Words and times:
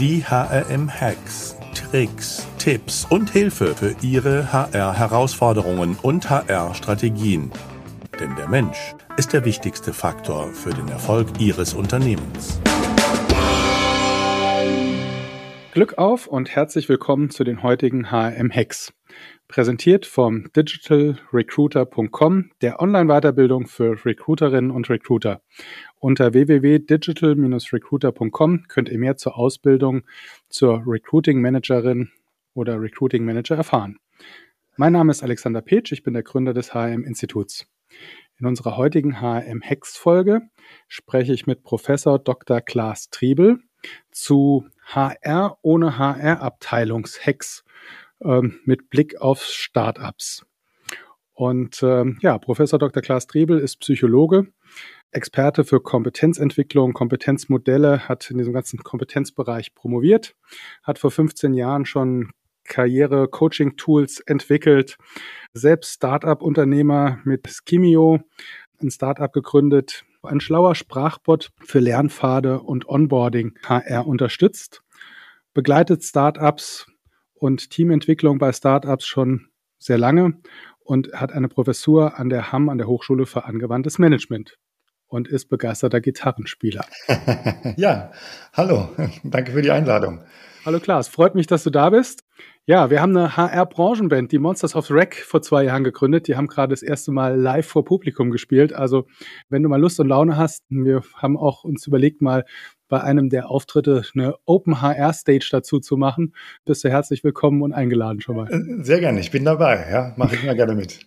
Die 0.00 0.24
HRM-Hacks, 0.24 1.58
Tricks, 1.74 2.48
Tipps 2.56 3.06
und 3.10 3.28
Hilfe 3.28 3.74
für 3.74 3.94
Ihre 4.00 4.50
HR-Herausforderungen 4.50 5.98
und 6.00 6.30
HR-Strategien. 6.30 7.50
Denn 8.18 8.34
der 8.34 8.48
Mensch 8.48 8.94
ist 9.18 9.34
der 9.34 9.44
wichtigste 9.44 9.92
Faktor 9.92 10.54
für 10.54 10.70
den 10.70 10.88
Erfolg 10.88 11.28
Ihres 11.38 11.74
Unternehmens. 11.74 12.62
Glück 15.72 15.98
auf 15.98 16.26
und 16.26 16.48
herzlich 16.48 16.88
willkommen 16.88 17.28
zu 17.28 17.44
den 17.44 17.62
heutigen 17.62 18.10
HRM-Hacks. 18.10 18.94
Präsentiert 19.48 20.06
vom 20.06 20.50
digitalrecruiter.com, 20.56 22.52
der 22.62 22.80
Online-Weiterbildung 22.80 23.66
für 23.66 24.02
Recruiterinnen 24.04 24.70
und 24.70 24.88
Recruiter. 24.88 25.42
Unter 26.02 26.32
www.digital-recruiter.com 26.32 28.68
könnt 28.68 28.88
ihr 28.88 28.98
mehr 28.98 29.18
zur 29.18 29.36
Ausbildung 29.36 30.04
zur 30.48 30.82
Recruiting 30.86 31.42
Managerin 31.42 32.08
oder 32.54 32.80
Recruiting 32.80 33.26
Manager 33.26 33.56
erfahren. 33.56 33.98
Mein 34.76 34.94
Name 34.94 35.10
ist 35.10 35.22
Alexander 35.22 35.60
Petsch, 35.60 35.92
ich 35.92 36.02
bin 36.02 36.14
der 36.14 36.22
Gründer 36.22 36.54
des 36.54 36.72
HM 36.72 37.04
Instituts. 37.04 37.66
In 38.38 38.46
unserer 38.46 38.78
heutigen 38.78 39.20
HM 39.20 39.60
Hex 39.60 39.98
Folge 39.98 40.40
spreche 40.88 41.34
ich 41.34 41.46
mit 41.46 41.64
Professor 41.64 42.18
Dr. 42.18 42.62
Klaas 42.62 43.10
Triebel 43.10 43.58
zu 44.10 44.66
HR 44.86 45.58
ohne 45.60 45.98
HR 45.98 46.40
Abteilungshex 46.40 47.62
ähm, 48.22 48.58
mit 48.64 48.88
Blick 48.88 49.20
auf 49.20 49.42
Startups. 49.42 50.46
Und 51.34 51.82
ähm, 51.82 52.18
ja, 52.22 52.38
Professor 52.38 52.78
Dr. 52.78 53.02
Klaas 53.02 53.26
Triebel 53.26 53.58
ist 53.58 53.80
Psychologe, 53.80 54.46
Experte 55.12 55.64
für 55.64 55.80
Kompetenzentwicklung, 55.80 56.92
Kompetenzmodelle, 56.92 58.08
hat 58.08 58.30
in 58.30 58.38
diesem 58.38 58.52
ganzen 58.52 58.78
Kompetenzbereich 58.78 59.74
promoviert, 59.74 60.36
hat 60.82 60.98
vor 60.98 61.10
15 61.10 61.52
Jahren 61.54 61.84
schon 61.84 62.30
Karriere-Coaching-Tools 62.64 64.20
entwickelt, 64.20 64.96
selbst 65.52 65.94
Startup-Unternehmer 65.94 67.18
mit 67.24 67.48
Skimio, 67.48 68.20
ein 68.80 68.90
Startup 68.90 69.32
gegründet, 69.32 70.04
ein 70.22 70.40
schlauer 70.40 70.74
Sprachbot 70.74 71.50
für 71.60 71.80
Lernpfade 71.80 72.60
und 72.60 72.88
Onboarding 72.88 73.58
HR 73.64 74.06
unterstützt, 74.06 74.82
begleitet 75.54 76.04
Startups 76.04 76.86
und 77.34 77.70
Teamentwicklung 77.70 78.38
bei 78.38 78.52
Startups 78.52 79.06
schon 79.06 79.48
sehr 79.78 79.98
lange 79.98 80.40
und 80.78 81.12
hat 81.14 81.32
eine 81.32 81.48
Professur 81.48 82.18
an 82.18 82.28
der 82.28 82.52
HAM, 82.52 82.68
an 82.68 82.78
der 82.78 82.86
Hochschule 82.86 83.26
für 83.26 83.44
angewandtes 83.44 83.98
Management 83.98 84.58
und 85.10 85.28
ist 85.28 85.50
begeisterter 85.50 86.00
Gitarrenspieler. 86.00 86.84
ja, 87.76 88.12
hallo, 88.54 88.88
danke 89.24 89.52
für 89.52 89.62
die 89.62 89.70
Einladung. 89.70 90.20
Hallo 90.64 90.78
Klaas, 90.78 91.08
freut 91.08 91.34
mich, 91.34 91.46
dass 91.46 91.64
du 91.64 91.70
da 91.70 91.90
bist. 91.90 92.22
Ja, 92.66 92.90
wir 92.90 93.00
haben 93.00 93.16
eine 93.16 93.36
HR-Branchenband, 93.36 94.30
die 94.30 94.38
Monsters 94.38 94.76
of 94.76 94.90
Wreck, 94.90 95.16
vor 95.16 95.42
zwei 95.42 95.64
Jahren 95.64 95.82
gegründet. 95.82 96.28
Die 96.28 96.36
haben 96.36 96.46
gerade 96.46 96.70
das 96.70 96.82
erste 96.82 97.10
Mal 97.10 97.36
live 97.36 97.66
vor 97.66 97.84
Publikum 97.84 98.30
gespielt. 98.30 98.72
Also, 98.72 99.06
wenn 99.48 99.62
du 99.62 99.68
mal 99.68 99.80
Lust 99.80 99.98
und 99.98 100.08
Laune 100.08 100.36
hast, 100.36 100.64
wir 100.68 101.02
haben 101.16 101.36
auch 101.36 101.64
uns 101.64 101.86
überlegt, 101.86 102.22
mal 102.22 102.44
bei 102.88 103.00
einem 103.00 103.30
der 103.30 103.50
Auftritte 103.50 104.02
eine 104.14 104.34
Open 104.44 104.82
HR 104.82 105.12
Stage 105.14 105.48
dazu 105.50 105.80
zu 105.80 105.96
machen. 105.96 106.34
Bist 106.66 106.84
du 106.84 106.90
herzlich 106.90 107.24
willkommen 107.24 107.62
und 107.62 107.72
eingeladen 107.72 108.20
schon 108.20 108.36
mal. 108.36 108.48
Äh, 108.52 108.84
sehr 108.84 109.00
gerne, 109.00 109.18
ich 109.20 109.30
bin 109.30 109.44
dabei. 109.44 109.88
Ja, 109.90 110.12
mache 110.16 110.36
ich 110.36 110.44
mal 110.44 110.54
gerne 110.54 110.74
mit. 110.74 111.00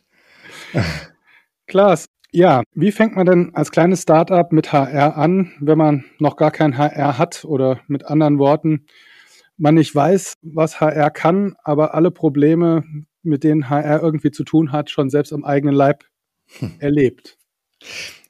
Klaas, 1.68 2.10
ja, 2.34 2.64
wie 2.74 2.92
fängt 2.92 3.16
man 3.16 3.26
denn 3.26 3.52
als 3.54 3.72
kleines 3.72 4.02
Startup 4.02 4.52
mit 4.52 4.74
HR 4.74 5.16
an, 5.18 5.52
wenn 5.60 5.78
man 5.78 6.06
noch 6.20 6.36
gar 6.36 6.52
kein 6.52 6.78
HR 6.78 7.18
hat 7.18 7.46
oder 7.46 7.80
mit 7.88 8.06
anderen 8.06 8.40
Worten, 8.40 8.88
man 9.58 9.76
nicht 9.76 9.94
weiß, 9.94 10.34
was 10.42 10.82
HR 10.82 11.12
kann, 11.12 11.56
aber 11.64 11.94
alle 11.94 12.10
Probleme, 12.10 12.84
mit 13.22 13.44
denen 13.44 13.70
HR 13.70 14.02
irgendwie 14.02 14.32
zu 14.32 14.44
tun 14.44 14.72
hat, 14.72 14.90
schon 14.90 15.12
selbst 15.12 15.32
am 15.32 15.44
eigenen 15.44 15.76
Leib 15.76 16.06
hm. 16.58 16.74
erlebt? 16.80 17.38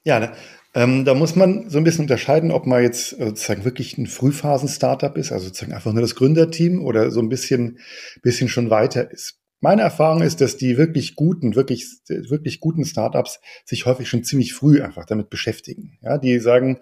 Ja, 0.04 0.20
ne, 0.20 0.32
ähm, 0.74 1.04
da 1.06 1.14
muss 1.14 1.34
man 1.34 1.70
so 1.70 1.78
ein 1.78 1.84
bisschen 1.84 2.02
unterscheiden, 2.02 2.50
ob 2.50 2.66
man 2.66 2.82
jetzt 2.82 3.12
äh, 3.18 3.26
sozusagen 3.26 3.64
wirklich 3.64 3.96
ein 3.96 4.06
Frühphasen-Startup 4.06 5.16
ist, 5.16 5.32
also 5.32 5.46
sozusagen 5.46 5.72
einfach 5.72 5.92
nur 5.92 6.02
das 6.02 6.14
Gründerteam 6.14 6.84
oder 6.84 7.10
so 7.10 7.20
ein 7.20 7.30
bisschen, 7.30 7.78
bisschen 8.22 8.48
schon 8.48 8.68
weiter 8.68 9.10
ist. 9.10 9.40
Meine 9.64 9.80
Erfahrung 9.80 10.20
ist, 10.20 10.42
dass 10.42 10.58
die 10.58 10.76
wirklich 10.76 11.16
guten, 11.16 11.54
wirklich, 11.54 11.86
wirklich 12.06 12.60
guten 12.60 12.84
Startups 12.84 13.40
sich 13.64 13.86
häufig 13.86 14.10
schon 14.10 14.22
ziemlich 14.22 14.52
früh 14.52 14.82
einfach 14.82 15.06
damit 15.06 15.30
beschäftigen. 15.30 15.96
Ja, 16.02 16.18
die 16.18 16.38
sagen, 16.38 16.80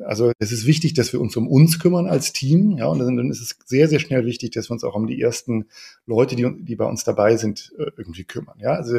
also 0.00 0.32
es 0.40 0.50
ist 0.50 0.66
wichtig, 0.66 0.94
dass 0.94 1.12
wir 1.12 1.20
uns 1.20 1.36
um 1.36 1.46
uns 1.46 1.78
kümmern 1.78 2.08
als 2.08 2.32
Team. 2.32 2.76
Ja, 2.76 2.86
und 2.86 2.98
dann 2.98 3.30
ist 3.30 3.40
es 3.40 3.56
sehr, 3.66 3.86
sehr 3.86 4.00
schnell 4.00 4.26
wichtig, 4.26 4.50
dass 4.50 4.68
wir 4.68 4.72
uns 4.72 4.82
auch 4.82 4.96
um 4.96 5.06
die 5.06 5.22
ersten 5.22 5.66
Leute, 6.06 6.34
die, 6.34 6.44
die 6.58 6.74
bei 6.74 6.86
uns 6.86 7.04
dabei 7.04 7.36
sind, 7.36 7.72
äh, 7.78 7.92
irgendwie 7.96 8.24
kümmern. 8.24 8.58
Ja, 8.58 8.72
also 8.72 8.98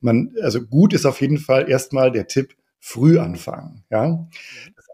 man, 0.00 0.34
also 0.42 0.60
gut 0.60 0.92
ist 0.92 1.06
auf 1.06 1.20
jeden 1.20 1.38
Fall 1.38 1.70
erstmal 1.70 2.10
der 2.10 2.26
Tipp, 2.26 2.56
früh 2.84 3.20
anfangen. 3.20 3.84
Ja, 3.90 4.28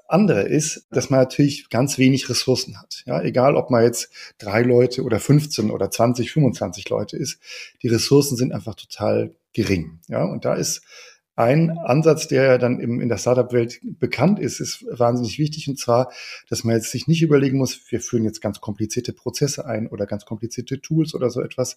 andere 0.08 0.42
ist, 0.42 0.86
dass 0.90 1.10
man 1.10 1.20
natürlich 1.20 1.68
ganz 1.68 1.98
wenig 1.98 2.28
Ressourcen 2.28 2.80
hat. 2.80 3.02
Ja, 3.06 3.22
egal, 3.22 3.56
ob 3.56 3.70
man 3.70 3.84
jetzt 3.84 4.10
drei 4.38 4.62
Leute 4.62 5.02
oder 5.02 5.20
15 5.20 5.70
oder 5.70 5.90
20, 5.90 6.32
25 6.32 6.88
Leute 6.88 7.16
ist, 7.16 7.38
die 7.82 7.88
Ressourcen 7.88 8.36
sind 8.36 8.52
einfach 8.52 8.74
total 8.74 9.34
gering. 9.52 10.00
Ja, 10.08 10.24
und 10.24 10.44
da 10.44 10.54
ist 10.54 10.82
ein 11.38 11.78
Ansatz, 11.78 12.26
der 12.26 12.58
dann 12.58 12.80
im, 12.80 13.00
in 13.00 13.08
der 13.08 13.16
Startup-Welt 13.16 13.78
bekannt 13.82 14.40
ist, 14.40 14.58
ist 14.58 14.84
wahnsinnig 14.90 15.38
wichtig. 15.38 15.68
Und 15.68 15.78
zwar, 15.78 16.10
dass 16.48 16.64
man 16.64 16.74
jetzt 16.74 16.90
sich 16.90 17.06
nicht 17.06 17.22
überlegen 17.22 17.58
muss, 17.58 17.80
wir 17.92 18.00
führen 18.00 18.24
jetzt 18.24 18.40
ganz 18.40 18.60
komplizierte 18.60 19.12
Prozesse 19.12 19.64
ein 19.64 19.86
oder 19.86 20.06
ganz 20.06 20.24
komplizierte 20.24 20.80
Tools 20.80 21.14
oder 21.14 21.30
so 21.30 21.40
etwas, 21.40 21.76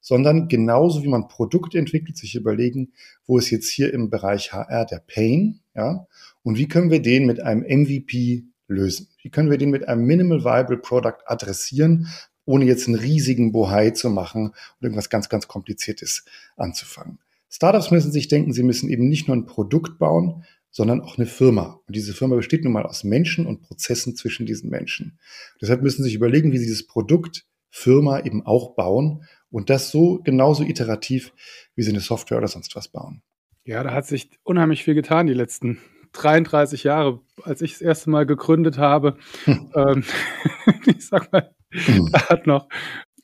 sondern 0.00 0.46
genauso 0.46 1.02
wie 1.02 1.08
man 1.08 1.26
Produkte 1.26 1.76
entwickelt, 1.76 2.16
sich 2.16 2.36
überlegen, 2.36 2.92
wo 3.26 3.36
ist 3.36 3.50
jetzt 3.50 3.68
hier 3.68 3.92
im 3.92 4.10
Bereich 4.10 4.52
HR 4.52 4.86
der 4.86 5.02
Pain, 5.04 5.58
ja, 5.74 6.06
und 6.44 6.56
wie 6.56 6.68
können 6.68 6.92
wir 6.92 7.02
den 7.02 7.26
mit 7.26 7.40
einem 7.40 7.62
MVP 7.62 8.44
lösen? 8.68 9.08
Wie 9.22 9.30
können 9.30 9.50
wir 9.50 9.58
den 9.58 9.70
mit 9.70 9.88
einem 9.88 10.04
Minimal 10.04 10.44
Viable 10.44 10.78
Product 10.78 11.18
adressieren, 11.26 12.06
ohne 12.44 12.64
jetzt 12.64 12.86
einen 12.86 12.96
riesigen 12.96 13.50
Bohai 13.50 13.90
zu 13.90 14.08
machen 14.08 14.50
und 14.50 14.82
irgendwas 14.82 15.10
ganz, 15.10 15.28
ganz 15.28 15.48
Kompliziertes 15.48 16.24
anzufangen? 16.56 17.18
Startups 17.50 17.90
müssen 17.90 18.12
sich 18.12 18.28
denken, 18.28 18.52
sie 18.52 18.62
müssen 18.62 18.88
eben 18.88 19.08
nicht 19.08 19.28
nur 19.28 19.36
ein 19.36 19.46
Produkt 19.46 19.98
bauen, 19.98 20.44
sondern 20.70 21.00
auch 21.00 21.18
eine 21.18 21.26
Firma. 21.26 21.80
Und 21.86 21.96
diese 21.96 22.14
Firma 22.14 22.36
besteht 22.36 22.64
nun 22.64 22.72
mal 22.72 22.86
aus 22.86 23.04
Menschen 23.04 23.46
und 23.46 23.62
Prozessen 23.62 24.14
zwischen 24.14 24.46
diesen 24.46 24.70
Menschen. 24.70 25.18
Deshalb 25.60 25.82
müssen 25.82 26.02
sie 26.02 26.10
sich 26.10 26.14
überlegen, 26.14 26.52
wie 26.52 26.58
sie 26.58 26.66
dieses 26.66 26.86
Produkt 26.86 27.44
Firma 27.70 28.20
eben 28.20 28.46
auch 28.46 28.74
bauen 28.74 29.24
und 29.50 29.70
das 29.70 29.90
so 29.90 30.20
genauso 30.22 30.64
iterativ, 30.64 31.32
wie 31.74 31.82
sie 31.82 31.90
eine 31.90 32.00
Software 32.00 32.38
oder 32.38 32.48
sonst 32.48 32.74
was 32.76 32.88
bauen. 32.88 33.22
Ja, 33.64 33.82
da 33.82 33.92
hat 33.92 34.06
sich 34.06 34.30
unheimlich 34.42 34.84
viel 34.84 34.94
getan 34.94 35.26
die 35.26 35.34
letzten 35.34 35.78
33 36.12 36.84
Jahre, 36.84 37.20
als 37.42 37.62
ich 37.62 37.72
das 37.72 37.80
erste 37.80 38.10
Mal 38.10 38.26
gegründet 38.26 38.78
habe. 38.78 39.16
Hm. 39.44 39.70
Ähm, 39.74 40.04
ich 40.86 41.06
sag 41.06 41.32
mal, 41.32 41.54
hm. 41.70 42.10
da 42.12 42.28
hat 42.28 42.46
noch 42.46 42.68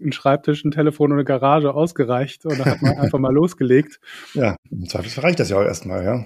ein 0.01 0.13
Schreibtisch, 0.13 0.65
ein 0.65 0.71
Telefon 0.71 1.13
und 1.13 1.19
eine 1.19 1.25
Garage 1.25 1.75
ausgereicht 1.75 2.45
und 2.47 2.59
da 2.59 2.65
hat 2.65 2.83
man 2.83 2.97
einfach 2.99 3.19
mal 3.19 3.33
losgelegt. 3.33 4.01
Ja, 4.35 4.57
im 4.71 4.89
Zweifelsfall 4.89 5.25
reicht 5.25 5.41
das 5.41 5.51
ja 5.51 5.59
auch 5.59 5.65
erstmal, 5.65 6.05
ja. 6.05 6.25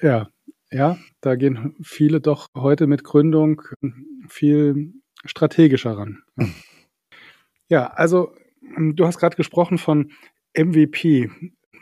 Ja, 0.00 0.28
ja, 0.70 0.98
da 1.20 1.36
gehen 1.36 1.76
viele 1.82 2.20
doch 2.20 2.46
heute 2.56 2.86
mit 2.86 3.04
Gründung 3.04 3.62
viel 4.28 4.94
strategischer 5.24 5.96
ran. 5.96 6.22
Ja, 7.68 7.86
also 7.86 8.34
du 8.76 9.06
hast 9.06 9.18
gerade 9.18 9.36
gesprochen 9.36 9.78
von 9.78 10.12
MVP. 10.56 11.30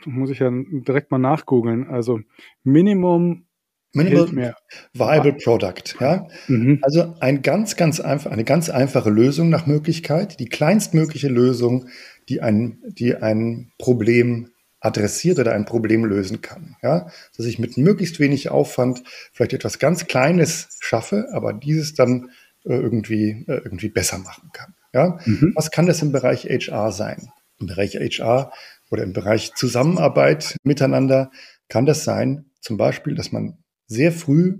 Muss 0.05 0.29
ich 0.29 0.39
ja 0.39 0.49
direkt 0.51 1.11
mal 1.11 1.19
nachgoogeln. 1.19 1.87
Also 1.87 2.21
Minimum 2.63 3.45
Minimal 3.93 4.55
Viable 4.93 5.33
Product, 5.33 5.95
ja. 5.99 6.27
Mhm. 6.47 6.79
Also 6.81 7.15
ein 7.19 7.41
ganz, 7.41 7.75
ganz 7.75 7.99
einfach, 7.99 8.31
eine 8.31 8.45
ganz 8.45 8.69
einfache 8.69 9.09
Lösung 9.09 9.49
nach 9.49 9.65
Möglichkeit, 9.65 10.39
die 10.39 10.47
kleinstmögliche 10.47 11.27
Lösung, 11.27 11.87
die 12.29 12.41
ein, 12.41 12.79
die 12.85 13.15
ein 13.15 13.71
Problem 13.77 14.49
adressiert 14.79 15.39
oder 15.39 15.53
ein 15.53 15.65
Problem 15.65 16.05
lösen 16.05 16.41
kann, 16.41 16.77
ja. 16.81 17.09
Dass 17.35 17.45
ich 17.45 17.59
mit 17.59 17.77
möglichst 17.77 18.19
wenig 18.19 18.49
Aufwand 18.49 19.03
vielleicht 19.33 19.53
etwas 19.53 19.77
ganz 19.77 20.07
Kleines 20.07 20.69
schaffe, 20.79 21.27
aber 21.33 21.51
dieses 21.51 21.93
dann 21.93 22.31
äh, 22.63 22.73
irgendwie, 22.73 23.45
äh, 23.47 23.61
irgendwie 23.63 23.89
besser 23.89 24.19
machen 24.19 24.51
kann, 24.53 24.73
ja. 24.93 25.19
Mhm. 25.25 25.51
Was 25.55 25.69
kann 25.69 25.85
das 25.85 26.01
im 26.01 26.13
Bereich 26.13 26.45
HR 26.45 26.93
sein? 26.93 27.29
Im 27.59 27.67
Bereich 27.67 27.95
HR 27.95 28.53
oder 28.89 29.03
im 29.03 29.11
Bereich 29.11 29.53
Zusammenarbeit 29.53 30.55
miteinander 30.63 31.29
kann 31.67 31.85
das 31.85 32.05
sein, 32.05 32.45
zum 32.61 32.77
Beispiel, 32.77 33.15
dass 33.15 33.31
man 33.31 33.57
sehr 33.91 34.11
früh 34.11 34.59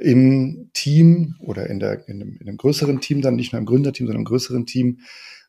im 0.00 0.70
Team 0.74 1.36
oder 1.40 1.68
in, 1.68 1.80
der, 1.80 2.06
in, 2.08 2.20
einem, 2.20 2.36
in 2.38 2.48
einem 2.48 2.58
größeren 2.58 3.00
Team, 3.00 3.22
dann 3.22 3.36
nicht 3.36 3.52
nur 3.52 3.60
im 3.60 3.66
Gründerteam, 3.66 4.06
sondern 4.06 4.20
im 4.20 4.26
größeren 4.26 4.66
Team, 4.66 5.00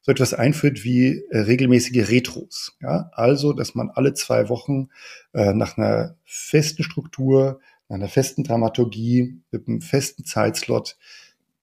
so 0.01 0.11
etwas 0.11 0.33
einführt 0.33 0.85
wie 0.85 1.25
äh, 1.29 1.39
regelmäßige 1.39 2.09
Retros. 2.09 2.77
Ja? 2.81 3.09
Also, 3.11 3.51
dass 3.51 3.75
man 3.75 3.89
alle 3.89 4.13
zwei 4.13 4.47
Wochen 4.47 4.87
äh, 5.33 5.53
nach 5.53 5.77
einer 5.77 6.15
festen 6.23 6.83
Struktur, 6.83 7.59
nach 7.89 7.95
einer 7.95 8.07
festen 8.07 8.43
Dramaturgie, 8.43 9.41
mit 9.51 9.67
einem 9.67 9.81
festen 9.81 10.23
Zeitslot 10.23 10.97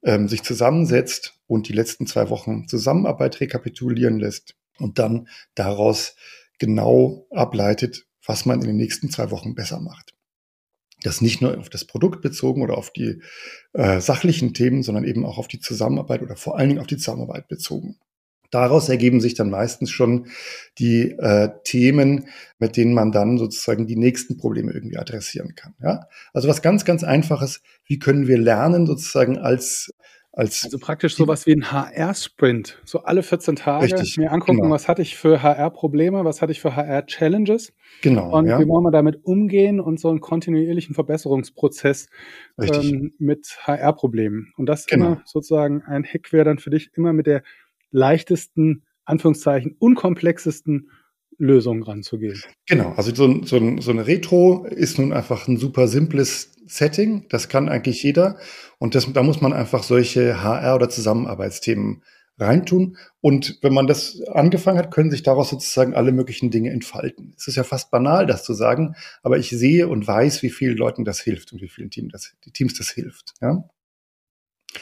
ähm, 0.03 0.29
sich 0.29 0.43
zusammensetzt 0.43 1.41
und 1.47 1.69
die 1.69 1.73
letzten 1.73 2.07
zwei 2.07 2.29
Wochen 2.29 2.69
Zusammenarbeit 2.69 3.41
rekapitulieren 3.41 4.19
lässt 4.19 4.55
und 4.79 4.99
dann 4.99 5.29
daraus 5.55 6.15
genau 6.59 7.27
ableitet, 7.31 8.07
was 8.25 8.45
man 8.45 8.61
in 8.61 8.67
den 8.67 8.77
nächsten 8.77 9.11
zwei 9.11 9.31
Wochen 9.31 9.55
besser 9.55 9.81
macht. 9.81 10.16
Das 11.07 11.21
nicht 11.21 11.41
nur 11.41 11.57
auf 11.57 11.71
das 11.71 11.85
Produkt 11.85 12.21
bezogen 12.21 12.63
oder 12.63 12.77
auf 12.77 12.93
die 12.93 13.21
äh, 13.75 14.01
sachlichen 14.01 14.55
Themen, 14.55 14.83
sondern 14.83 15.05
eben 15.05 15.25
auch 15.25 15.39
auf 15.39 15.47
die 15.47 15.61
Zusammenarbeit 15.61 16.21
oder 16.21 16.35
vor 16.35 16.59
allen 16.59 16.69
Dingen 16.69 16.81
auf 16.81 16.89
die 16.89 16.97
Zusammenarbeit 16.97 17.47
bezogen. 17.47 17.97
Daraus 18.51 18.89
ergeben 18.89 19.21
sich 19.21 19.35
dann 19.35 19.51
meistens 19.51 19.91
schon 19.91 20.27
die 20.79 21.11
äh, 21.13 21.51
Themen, 21.65 22.27
mit 22.59 22.77
denen 22.77 22.93
man 22.93 23.13
dann 23.13 23.39
sozusagen 23.39 23.87
die 23.87 23.97
nächsten 23.97 24.37
Probleme 24.37 24.73
irgendwie 24.73 24.99
adressieren 24.99 25.55
kann. 25.55 25.75
Ja? 25.81 26.09
Also 26.33 26.49
was 26.49 26.63
ganz, 26.63 26.85
ganz 26.85 27.05
einfaches, 27.05 27.63
wie 27.85 27.99
können 27.99 28.27
wir 28.27 28.39
lernen 28.39 28.87
sozusagen 28.87 29.39
als 29.39 29.93
als 30.37 30.65
also 30.65 30.79
praktisch 30.79 31.17
sowas 31.17 31.47
wie 31.47 31.55
ein 31.55 31.73
HR-Sprint. 31.73 32.79
So 32.85 33.01
alle 33.01 33.23
14 33.23 33.57
Tage 33.57 33.87
Richtig, 33.87 34.19
mir 34.19 34.31
angucken, 34.31 34.61
genau. 34.61 34.75
was 34.75 34.87
hatte 34.87 35.01
ich 35.01 35.17
für 35.17 35.43
HR-Probleme, 35.43 36.27
was 36.27 36.43
hatte 36.43 36.53
ich 36.53 36.61
für 36.61 36.77
HR-Challenges. 36.77 37.73
Genau. 38.03 38.37
Und 38.37 38.47
ja. 38.47 38.61
wie 38.61 38.69
wollen 38.69 38.85
wir 38.85 38.91
damit 38.91 39.25
umgehen 39.25 39.81
und 39.81 39.99
so 39.99 40.11
einen 40.11 40.21
kontinuierlichen 40.21 40.95
Verbesserungsprozess 40.95 42.11
ähm, 42.61 43.15
mit 43.19 43.47
HR-Problemen. 43.63 44.53
Und 44.59 44.67
das 44.67 44.85
genau. 44.85 45.07
immer 45.07 45.23
sozusagen 45.25 45.83
ein 45.83 46.05
Hack 46.05 46.31
wäre 46.35 46.45
dann 46.45 46.59
für 46.59 46.69
dich 46.69 46.91
immer 46.93 47.15
mit 47.15 47.27
der 47.27 47.43
leichtesten, 47.91 48.85
Anführungszeichen, 49.07 49.77
unkomplexesten 49.79 50.91
Lösung 51.39 51.83
ranzugehen. 51.83 52.41
Genau, 52.67 52.93
also 52.97 53.15
so, 53.15 53.43
so, 53.45 53.81
so 53.81 53.91
eine 53.91 54.07
Retro 54.07 54.67
ist 54.67 54.99
nun 54.99 55.13
einfach 55.13 55.49
ein 55.49 55.57
super 55.57 55.89
simples 55.89 56.53
Setting. 56.67 57.27
Das 57.29 57.49
kann 57.49 57.69
eigentlich 57.69 58.03
jeder. 58.03 58.39
Und 58.79 58.95
das, 58.95 59.13
da 59.13 59.23
muss 59.23 59.41
man 59.41 59.53
einfach 59.53 59.83
solche 59.83 60.43
HR- 60.43 60.75
oder 60.75 60.89
Zusammenarbeitsthemen 60.89 62.03
reintun. 62.39 62.97
Und 63.21 63.59
wenn 63.63 63.73
man 63.73 63.87
das 63.87 64.21
angefangen 64.29 64.79
hat, 64.79 64.91
können 64.91 65.11
sich 65.11 65.23
daraus 65.23 65.51
sozusagen 65.51 65.95
alle 65.95 66.13
möglichen 66.13 66.51
Dinge 66.51 66.71
entfalten. 66.71 67.35
Es 67.37 67.49
ist 67.49 67.57
ja 67.57 67.65
fast 67.65 67.91
banal, 67.91 68.27
das 68.27 68.45
zu 68.45 68.53
sagen, 68.53 68.95
aber 69.23 69.39
ich 69.39 69.51
sehe 69.51 69.89
und 69.89 70.07
weiß, 70.07 70.43
wie 70.43 70.51
vielen 70.51 70.77
Leuten 70.77 71.05
das 71.05 71.21
hilft 71.21 71.53
und 71.53 71.63
wie 71.63 71.69
vielen 71.69 71.91
Teams 71.91 72.13
das, 72.13 72.35
Teams 72.53 72.75
das 72.75 72.91
hilft. 72.91 73.35
Ja? 73.41 73.65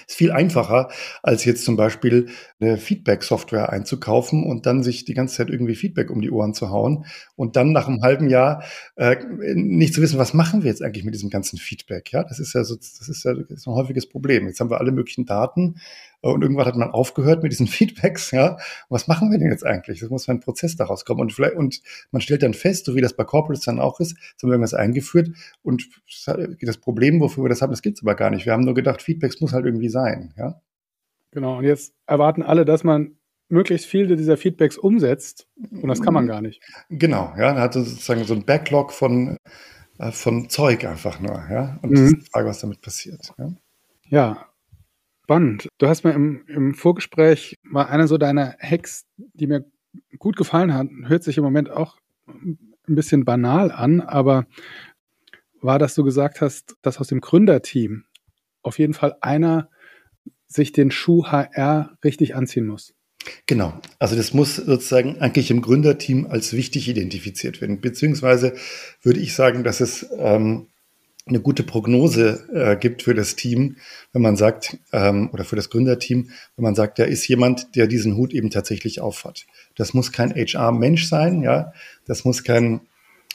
Ist 0.07 0.17
viel 0.17 0.33
einfacher, 0.33 0.89
als 1.23 1.45
jetzt 1.45 1.65
zum 1.65 1.77
Beispiel 1.77 2.29
eine 2.61 2.77
Feedback-Software 2.77 3.71
einzukaufen 3.71 4.45
und 4.45 4.67
dann 4.67 4.83
sich 4.83 5.05
die 5.05 5.15
ganze 5.15 5.37
Zeit 5.37 5.51
irgendwie 5.51 5.75
Feedback 5.75 6.11
um 6.11 6.21
die 6.21 6.31
Ohren 6.31 6.55
zu 6.55 6.71
hauen 6.71 7.07
und 7.37 7.57
dann 7.57 7.73
nach 7.73 7.89
einem 7.89 8.03
halben 8.03 8.29
Jahr 8.29 8.65
äh, 8.97 9.17
nicht 9.55 9.95
zu 9.95 10.03
wissen, 10.03 10.19
was 10.19 10.35
machen 10.35 10.63
wir 10.63 10.71
jetzt 10.71 10.83
eigentlich 10.83 11.05
mit 11.05 11.15
diesem 11.15 11.31
ganzen 11.31 11.59
Feedback. 11.59 12.13
Ja, 12.13 12.25
das 12.25 12.39
ist 12.39 12.55
ja 12.55 12.65
so, 12.65 12.77
das 12.77 13.09
ist 13.09 13.25
ja 13.25 13.35
das 13.35 13.51
ist 13.51 13.67
ein 13.67 13.75
häufiges 13.75 14.09
Problem. 14.09 14.47
Jetzt 14.47 14.61
haben 14.61 14.71
wir 14.71 14.81
alle 14.81 14.93
möglichen 14.93 15.27
Daten 15.27 15.77
und 16.33 16.43
irgendwann 16.43 16.67
hat 16.67 16.77
man 16.77 16.91
aufgehört 16.91 17.43
mit 17.43 17.53
diesen 17.53 17.67
Feedbacks, 17.67 18.31
ja. 18.31 18.57
Was 18.89 19.09
machen 19.09 19.31
wir 19.31 19.39
denn 19.39 19.51
jetzt 19.51 19.65
eigentlich? 19.65 20.01
Das 20.01 20.11
muss 20.11 20.29
ein 20.29 20.41
Prozess 20.41 20.77
daraus 20.77 21.05
kommen. 21.05 21.21
Und 21.21 21.33
vielleicht, 21.33 21.57
und 21.57 21.83
man 22.11 22.23
stellt 22.23 22.43
dann 22.43 22.55
fest, 22.55 22.87
so 22.87 22.95
wie 22.95 23.01
das 23.01 23.15
bei 23.15 23.25
Corporates 23.25 23.65
dann 23.65 23.79
auch 23.79 24.01
ist, 24.01 24.13
jetzt 24.13 24.43
haben 24.43 24.51
wir 24.51 24.55
irgendwas 24.55 24.75
eingeführt 24.75 25.31
und 25.63 25.89
das 26.61 26.79
Problem, 26.79 27.21
wofür 27.21 27.45
wir 27.45 27.49
das 27.49 27.63
haben, 27.63 27.71
das 27.71 27.83
gibt's 27.83 28.03
aber 28.03 28.15
gar 28.15 28.31
nicht. 28.31 28.47
Wir 28.47 28.53
haben 28.53 28.65
nur 28.65 28.75
gedacht, 28.75 29.03
Feedbacks 29.03 29.41
muss 29.41 29.53
halt 29.53 29.67
irgendwie 29.67 29.89
sein, 29.89 30.33
ja. 30.37 30.61
Genau. 31.31 31.59
Und 31.59 31.65
jetzt 31.65 31.95
erwarten 32.07 32.43
alle, 32.43 32.65
dass 32.65 32.85
man 32.85 33.17
möglichst 33.49 33.87
viele 33.87 34.17
dieser 34.17 34.37
Feedbacks 34.37 34.79
umsetzt. 34.79 35.49
Und 35.71 35.89
das 35.89 36.01
kann 36.01 36.15
man 36.15 36.27
gar 36.27 36.41
nicht. 36.41 36.63
Genau, 36.89 37.35
ja. 37.37 37.53
Man 37.53 37.63
hat 37.63 37.75
sozusagen 37.75 38.25
so 38.25 38.35
ein 38.35 38.45
Backlog 38.45 38.93
von, 38.93 39.37
äh, 39.99 40.13
von 40.13 40.49
Zeug 40.49 40.85
einfach 40.85 41.21
nur, 41.21 41.35
ja. 41.51 41.79
Und 41.83 41.91
mhm. 41.91 41.95
das 41.95 42.05
ist 42.05 42.17
die 42.17 42.31
Frage, 42.31 42.49
was 42.49 42.61
damit 42.61 42.81
passiert. 42.81 43.33
Ja, 43.37 43.53
ja 44.09 44.47
Spannend. 45.25 45.69
Du 45.79 45.89
hast 45.89 46.05
mir 46.05 46.13
im, 46.13 46.45
im 46.49 46.75
Vorgespräch 46.75 47.57
mal 47.63 47.85
eine 47.85 48.09
so 48.09 48.19
deiner 48.19 48.57
Hacks, 48.61 49.07
die 49.17 49.47
mir 49.47 49.65
gut 50.19 50.37
gefallen 50.37 50.75
hat, 50.75 50.89
hört 51.07 51.25
sich 51.25 51.39
im 51.39 51.45
Moment 51.45 51.71
auch 51.71 51.97
ein 52.27 52.95
bisschen 52.95 53.25
banal 53.25 53.73
an, 53.73 54.03
aber 54.03 54.47
war, 55.63 55.79
dass 55.79 55.95
du 55.95 56.05
gesagt 56.05 56.43
hast, 56.43 56.77
dass 56.83 56.99
aus 56.99 57.09
dem 57.09 57.23
Gründerteam 57.23 58.05
auf 58.63 58.79
jeden 58.79 58.93
Fall 58.93 59.17
einer 59.23 59.71
sich 60.47 60.73
den 60.73 60.91
Schuh 60.91 61.25
HR 61.25 61.97
richtig 62.05 62.35
anziehen 62.35 62.67
muss. 62.67 62.95
Genau. 63.47 63.81
Also 63.99 64.17
das 64.17 64.35
muss 64.35 64.57
sozusagen 64.57 65.19
eigentlich 65.21 65.51
im 65.51 65.63
Gründerteam 65.63 66.27
als 66.27 66.53
wichtig 66.53 66.87
identifiziert 66.89 67.63
werden. 67.63 67.81
Beziehungsweise 67.81 68.55
würde 69.03 69.21
ich 69.21 69.35
sagen, 69.35 69.65
dass 69.65 69.81
es 69.81 70.07
ähm, 70.19 70.69
eine 71.27 71.41
gute 71.41 71.63
Prognose 71.63 72.47
äh, 72.53 72.77
gibt 72.77 73.03
für 73.03 73.15
das 73.15 73.35
Team, 73.35 73.77
wenn 74.13 74.21
man 74.21 74.37
sagt, 74.37 74.77
ähm, 74.93 75.31
oder 75.33 75.45
für 75.45 75.57
das 75.57 75.71
Gründerteam, 75.71 76.31
wenn 76.57 76.63
man 76.63 76.75
sagt, 76.75 76.99
da 76.99 77.05
ist 77.05 77.27
jemand, 77.29 77.77
der 77.77 77.87
diesen 77.87 78.17
Hut 78.17 78.35
eben 78.35 78.51
tatsächlich 78.51 79.01
aufhat. 79.01 79.47
Das 79.75 79.95
muss 79.95 80.13
kein 80.13 80.35
HR-Mensch 80.35 81.07
sein, 81.07 81.43
ja, 81.43 81.73
das 82.07 82.25
muss 82.25 82.45
kein, 82.45 82.83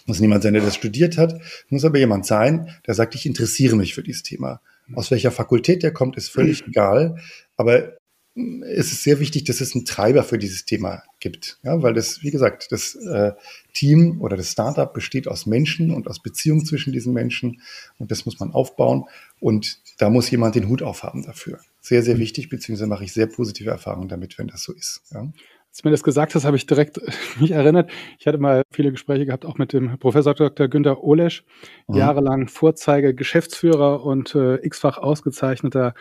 muss 0.06 0.20
niemand 0.20 0.44
sein, 0.44 0.54
der 0.54 0.62
das 0.62 0.76
studiert 0.76 1.18
hat, 1.18 1.42
muss 1.70 1.84
aber 1.84 1.98
jemand 1.98 2.28
sein, 2.28 2.70
der 2.86 2.94
sagt, 2.94 3.16
ich 3.16 3.26
interessiere 3.26 3.76
mich 3.76 3.96
für 3.96 4.04
dieses 4.04 4.24
Thema. 4.24 4.62
Aus 4.94 5.12
welcher 5.12 5.32
Fakultät 5.32 5.84
der 5.84 5.92
kommt, 5.92 6.18
ist 6.18 6.30
völlig 6.30 6.66
egal, 6.68 7.18
aber 7.58 7.98
es 8.36 8.92
ist 8.92 9.04
sehr 9.04 9.20
wichtig, 9.20 9.44
dass 9.46 9.62
es 9.62 9.76
einen 9.76 9.86
Treiber 9.86 10.24
für 10.24 10.38
dieses 10.38 10.66
Thema 10.66 11.04
gibt. 11.20 11.60
Ja, 11.64 11.82
weil 11.82 11.94
das, 11.94 12.24
wie 12.24 12.32
gesagt, 12.32 12.72
das 12.72 12.96
äh, 12.96 13.34
Team 13.80 14.20
oder 14.20 14.36
das 14.36 14.52
Startup 14.52 14.94
besteht 14.94 15.28
aus 15.30 15.46
Menschen 15.46 15.92
und 15.92 16.10
aus 16.10 16.22
Beziehungen 16.22 16.66
zwischen 16.66 16.92
diesen 16.92 17.14
Menschen 17.14 17.62
und 17.98 18.12
das 18.12 18.26
muss 18.26 18.38
man 18.40 18.52
aufbauen 18.52 19.06
und 19.40 19.80
da 20.00 20.10
muss 20.10 20.30
jemand 20.30 20.56
den 20.56 20.68
Hut 20.68 20.84
aufhaben 20.84 21.24
dafür. 21.24 21.60
Sehr, 21.80 22.04
sehr 22.04 22.18
wichtig, 22.18 22.50
beziehungsweise 22.50 22.88
mache 22.88 23.06
ich 23.06 23.14
sehr 23.14 23.28
positive 23.28 23.70
Erfahrungen 23.70 24.10
damit, 24.10 24.38
wenn 24.38 24.48
das 24.48 24.64
so 24.64 24.74
ist. 24.74 25.02
Ja. 25.12 25.22
Als 25.22 25.82
du 25.82 25.88
mir 25.88 25.92
das 25.92 26.04
gesagt 26.04 26.36
hast, 26.36 26.44
habe 26.44 26.58
ich 26.58 26.66
direkt 26.66 27.00
mich 27.40 27.52
erinnert. 27.52 27.90
Ich 28.18 28.28
hatte 28.28 28.38
mal 28.38 28.64
viele 28.70 28.92
Gespräche 28.92 29.26
gehabt, 29.26 29.46
auch 29.46 29.58
mit 29.58 29.72
dem 29.72 29.98
Professor 29.98 30.34
Dr. 30.34 30.68
Günter 30.68 31.02
Olesch, 31.02 31.46
mhm. 31.88 31.96
jahrelang 31.96 32.50
Vorzeige, 32.50 33.14
Geschäftsführer 33.14 34.04
und 34.04 34.36
äh, 34.36 34.56
x-fach 34.56 34.98
ausgezeichneter 34.98 35.94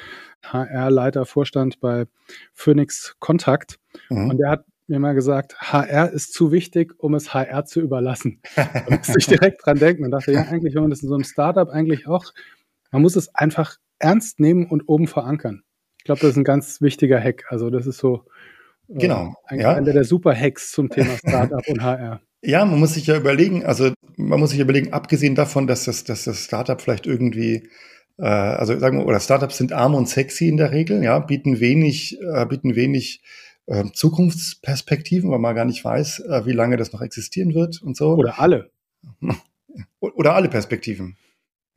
HR-Leiter, 0.42 1.26
Vorstand 1.26 1.78
bei 1.78 2.06
Phoenix 2.54 3.14
Kontakt. 3.20 3.78
Mhm. 4.10 4.30
Und 4.30 4.38
der 4.38 4.50
hat 4.50 4.64
mir 4.88 4.98
mal 4.98 5.14
gesagt, 5.14 5.56
HR 5.60 6.10
ist 6.10 6.32
zu 6.32 6.52
wichtig, 6.52 6.94
um 6.98 7.14
es 7.14 7.34
HR 7.34 7.64
zu 7.64 7.80
überlassen. 7.80 8.40
Da 8.56 8.84
musste 8.88 9.18
ich 9.18 9.26
direkt 9.26 9.64
dran 9.64 9.78
denken 9.78 10.04
und 10.04 10.10
dachte, 10.10 10.32
ja, 10.32 10.42
eigentlich, 10.42 10.74
wenn 10.74 10.82
man 10.82 10.90
das 10.90 11.02
in 11.02 11.08
so 11.08 11.14
einem 11.14 11.24
Startup 11.24 11.68
eigentlich 11.68 12.06
auch, 12.06 12.24
man 12.90 13.02
muss 13.02 13.16
es 13.16 13.34
einfach 13.34 13.76
ernst 13.98 14.40
nehmen 14.40 14.66
und 14.66 14.88
oben 14.88 15.06
verankern. 15.06 15.62
Ich 15.98 16.04
glaube, 16.04 16.20
das 16.20 16.30
ist 16.30 16.36
ein 16.36 16.44
ganz 16.44 16.80
wichtiger 16.80 17.20
Hack. 17.20 17.44
Also 17.50 17.70
das 17.70 17.86
ist 17.86 17.98
so, 17.98 18.24
Genau. 18.88 19.34
Ein, 19.44 19.60
ja. 19.60 19.74
Einer 19.74 19.92
der 19.92 20.04
super 20.04 20.34
Hacks 20.34 20.72
zum 20.72 20.88
Thema 20.88 21.16
Startup 21.18 21.66
und 21.68 21.82
HR. 21.82 22.20
Ja, 22.40 22.64
man 22.64 22.78
muss 22.78 22.94
sich 22.94 23.08
ja 23.08 23.16
überlegen, 23.16 23.64
also 23.64 23.90
man 24.16 24.38
muss 24.38 24.50
sich 24.50 24.60
überlegen, 24.60 24.92
abgesehen 24.92 25.34
davon, 25.34 25.66
dass 25.66 25.86
das, 25.86 26.04
dass 26.04 26.22
das 26.22 26.44
Startup 26.44 26.80
vielleicht 26.80 27.04
irgendwie, 27.04 27.68
äh, 28.16 28.28
also 28.28 28.78
sagen 28.78 28.98
wir, 28.98 29.06
oder 29.06 29.18
Startups 29.18 29.58
sind 29.58 29.72
arm 29.72 29.96
und 29.96 30.08
sexy 30.08 30.46
in 30.46 30.56
der 30.56 30.70
Regel, 30.70 31.02
ja, 31.02 31.18
bieten 31.18 31.58
wenig, 31.58 32.16
äh, 32.20 32.46
bieten 32.46 32.76
wenig 32.76 33.22
äh, 33.68 33.84
Zukunftsperspektiven, 33.92 35.30
weil 35.30 35.38
man 35.38 35.54
gar 35.54 35.64
nicht 35.64 35.84
weiß, 35.84 36.20
äh, 36.20 36.46
wie 36.46 36.52
lange 36.52 36.76
das 36.76 36.92
noch 36.92 37.02
existieren 37.02 37.54
wird 37.54 37.82
und 37.82 37.96
so. 37.96 38.14
Oder 38.14 38.40
alle. 38.40 38.70
Oder 40.00 40.34
alle 40.34 40.48
Perspektiven. 40.48 41.16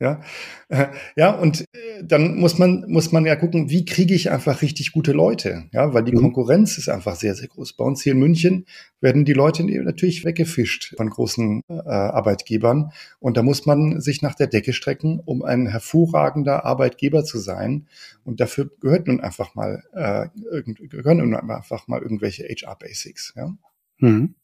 Ja, 0.02 0.20
äh, 0.68 0.88
ja 1.14 1.30
und 1.30 1.60
äh, 1.60 2.02
dann 2.02 2.34
muss 2.34 2.58
man, 2.58 2.84
muss 2.88 3.12
man 3.12 3.24
ja 3.24 3.36
gucken, 3.36 3.70
wie 3.70 3.84
kriege 3.84 4.14
ich 4.14 4.32
einfach 4.32 4.60
richtig 4.60 4.90
gute 4.90 5.12
Leute? 5.12 5.66
Ja, 5.70 5.94
weil 5.94 6.02
die 6.02 6.10
mhm. 6.10 6.22
Konkurrenz 6.22 6.76
ist 6.76 6.88
einfach 6.88 7.14
sehr, 7.14 7.36
sehr 7.36 7.46
groß. 7.46 7.74
Bei 7.74 7.84
uns 7.84 8.02
hier 8.02 8.14
in 8.14 8.18
München 8.18 8.66
werden 9.00 9.24
die 9.24 9.32
Leute 9.32 9.62
natürlich 9.62 10.24
weggefischt 10.24 10.96
von 10.96 11.08
großen 11.08 11.62
äh, 11.68 11.74
Arbeitgebern. 11.88 12.90
Und 13.20 13.36
da 13.36 13.44
muss 13.44 13.64
man 13.64 14.00
sich 14.00 14.22
nach 14.22 14.34
der 14.34 14.48
Decke 14.48 14.72
strecken, 14.72 15.20
um 15.24 15.44
ein 15.44 15.68
hervorragender 15.68 16.64
Arbeitgeber 16.64 17.22
zu 17.22 17.38
sein. 17.38 17.86
Und 18.24 18.40
dafür 18.40 18.72
gehört 18.80 19.06
nun 19.06 19.20
einfach 19.20 19.54
mal, 19.54 19.84
äh, 19.94 20.26
gehören 20.88 21.18
nun 21.18 21.36
einfach 21.36 21.86
mal 21.86 22.02
irgendwelche 22.02 22.42
HR-Basics. 22.42 23.34
Ja? 23.36 23.56
Mhm. 23.98 24.34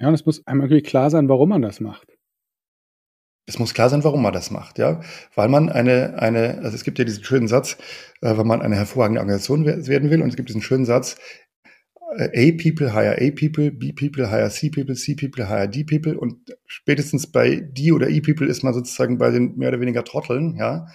Ja, 0.00 0.08
und 0.08 0.14
es 0.14 0.26
muss 0.26 0.44
einem 0.44 0.62
irgendwie 0.62 0.82
klar 0.82 1.08
sein, 1.10 1.28
warum 1.28 1.50
man 1.50 1.62
das 1.62 1.78
macht. 1.78 2.11
Es 3.46 3.58
muss 3.58 3.74
klar 3.74 3.90
sein, 3.90 4.04
warum 4.04 4.22
man 4.22 4.32
das 4.32 4.50
macht, 4.50 4.78
ja. 4.78 5.00
Weil 5.34 5.48
man 5.48 5.68
eine, 5.68 6.18
eine, 6.18 6.58
also 6.62 6.76
es 6.76 6.84
gibt 6.84 6.98
ja 6.98 7.04
diesen 7.04 7.24
schönen 7.24 7.48
Satz, 7.48 7.76
äh, 8.20 8.36
wenn 8.36 8.46
man 8.46 8.62
eine 8.62 8.76
hervorragende 8.76 9.20
Organisation 9.20 9.66
werden 9.66 10.10
will, 10.10 10.22
und 10.22 10.28
es 10.28 10.36
gibt 10.36 10.48
diesen 10.48 10.62
schönen 10.62 10.84
Satz, 10.84 11.16
äh, 12.16 12.50
A 12.50 12.62
people 12.62 12.92
hire 12.92 13.16
A 13.20 13.30
people, 13.30 13.72
B 13.72 13.92
people 13.92 14.30
hire 14.30 14.48
C 14.50 14.70
people, 14.70 14.94
C 14.94 15.14
people 15.14 15.48
hire 15.48 15.68
D 15.68 15.84
people 15.84 16.18
und 16.18 16.54
spätestens 16.66 17.26
bei 17.26 17.56
D 17.56 17.92
oder 17.92 18.08
E 18.08 18.20
people 18.20 18.46
ist 18.46 18.62
man 18.62 18.74
sozusagen 18.74 19.18
bei 19.18 19.30
den 19.30 19.56
mehr 19.56 19.70
oder 19.70 19.80
weniger 19.80 20.04
Trotteln, 20.04 20.56
ja. 20.56 20.86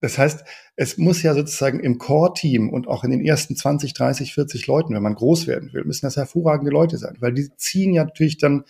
Das 0.00 0.16
heißt, 0.16 0.44
es 0.76 0.96
muss 0.96 1.22
ja 1.22 1.34
sozusagen 1.34 1.80
im 1.80 1.98
Core-Team 1.98 2.70
und 2.70 2.88
auch 2.88 3.04
in 3.04 3.10
den 3.10 3.22
ersten 3.22 3.54
20, 3.54 3.92
30, 3.92 4.32
40 4.32 4.66
Leuten, 4.66 4.94
wenn 4.94 5.02
man 5.02 5.14
groß 5.14 5.46
werden 5.46 5.74
will, 5.74 5.84
müssen 5.84 6.06
das 6.06 6.16
hervorragende 6.16 6.70
Leute 6.70 6.96
sein, 6.96 7.16
weil 7.20 7.34
die 7.34 7.54
ziehen 7.56 7.92
ja 7.92 8.04
natürlich 8.04 8.38
dann 8.38 8.64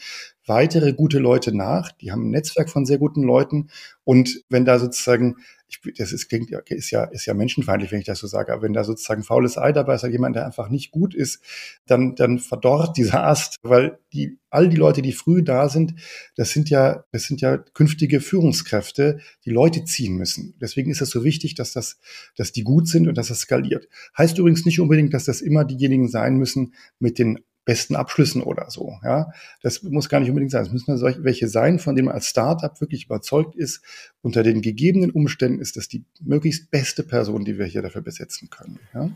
weitere 0.50 0.92
gute 0.92 1.18
Leute 1.18 1.56
nach. 1.56 1.92
Die 1.92 2.12
haben 2.12 2.26
ein 2.26 2.30
Netzwerk 2.30 2.68
von 2.68 2.84
sehr 2.84 2.98
guten 2.98 3.22
Leuten. 3.22 3.70
Und 4.04 4.42
wenn 4.50 4.66
da 4.66 4.78
sozusagen 4.78 5.36
ich, 5.70 5.94
das 5.96 6.12
ist, 6.12 6.28
klingt, 6.28 6.50
ist 6.50 6.90
ja, 6.90 7.04
ist 7.04 7.26
ja 7.26 7.34
menschenfeindlich, 7.34 7.92
wenn 7.92 8.00
ich 8.00 8.06
das 8.06 8.18
so 8.18 8.26
sage, 8.26 8.52
aber 8.52 8.62
wenn 8.62 8.72
da 8.72 8.84
sozusagen 8.84 9.22
faules 9.22 9.56
Ei 9.56 9.72
dabei 9.72 9.94
ist, 9.94 10.02
jemand, 10.02 10.36
der 10.36 10.46
einfach 10.46 10.68
nicht 10.68 10.90
gut 10.90 11.14
ist, 11.14 11.42
dann, 11.86 12.14
dann 12.14 12.38
verdorrt 12.38 12.96
dieser 12.96 13.24
Ast, 13.24 13.56
weil 13.62 13.98
die, 14.12 14.38
all 14.50 14.68
die 14.68 14.76
Leute, 14.76 15.02
die 15.02 15.12
früh 15.12 15.42
da 15.42 15.68
sind, 15.68 15.94
das 16.36 16.50
sind 16.50 16.70
ja, 16.70 17.04
das 17.12 17.24
sind 17.24 17.40
ja 17.40 17.58
künftige 17.58 18.20
Führungskräfte, 18.20 19.20
die 19.44 19.50
Leute 19.50 19.84
ziehen 19.84 20.16
müssen. 20.16 20.54
Deswegen 20.60 20.90
ist 20.90 21.02
es 21.02 21.10
so 21.10 21.24
wichtig, 21.24 21.54
dass 21.54 21.72
das, 21.72 21.98
dass 22.36 22.52
die 22.52 22.64
gut 22.64 22.88
sind 22.88 23.06
und 23.08 23.16
dass 23.16 23.28
das 23.28 23.40
skaliert. 23.40 23.88
Heißt 24.16 24.38
übrigens 24.38 24.64
nicht 24.64 24.80
unbedingt, 24.80 25.14
dass 25.14 25.24
das 25.24 25.40
immer 25.40 25.64
diejenigen 25.64 26.08
sein 26.08 26.36
müssen 26.36 26.74
mit 26.98 27.18
den 27.18 27.38
besten 27.70 27.94
Abschlüssen 27.94 28.42
oder 28.42 28.68
so. 28.68 28.96
Ja, 29.04 29.30
das 29.62 29.84
muss 29.84 30.08
gar 30.08 30.18
nicht 30.18 30.28
unbedingt 30.28 30.50
sein. 30.50 30.64
Es 30.64 30.72
müssen 30.72 30.96
solche, 30.96 31.22
welche 31.22 31.46
sein, 31.46 31.78
von 31.78 31.94
denen 31.94 32.06
man 32.06 32.16
als 32.16 32.26
Startup 32.26 32.80
wirklich 32.80 33.04
überzeugt 33.04 33.54
ist. 33.54 33.80
Unter 34.22 34.42
den 34.42 34.60
gegebenen 34.60 35.12
Umständen 35.12 35.60
ist 35.60 35.76
das 35.76 35.86
die 35.86 36.04
möglichst 36.20 36.72
beste 36.72 37.04
Person, 37.04 37.44
die 37.44 37.58
wir 37.58 37.66
hier 37.66 37.80
dafür 37.80 38.02
besetzen 38.02 38.50
können. 38.50 38.80
Ja? 38.92 39.10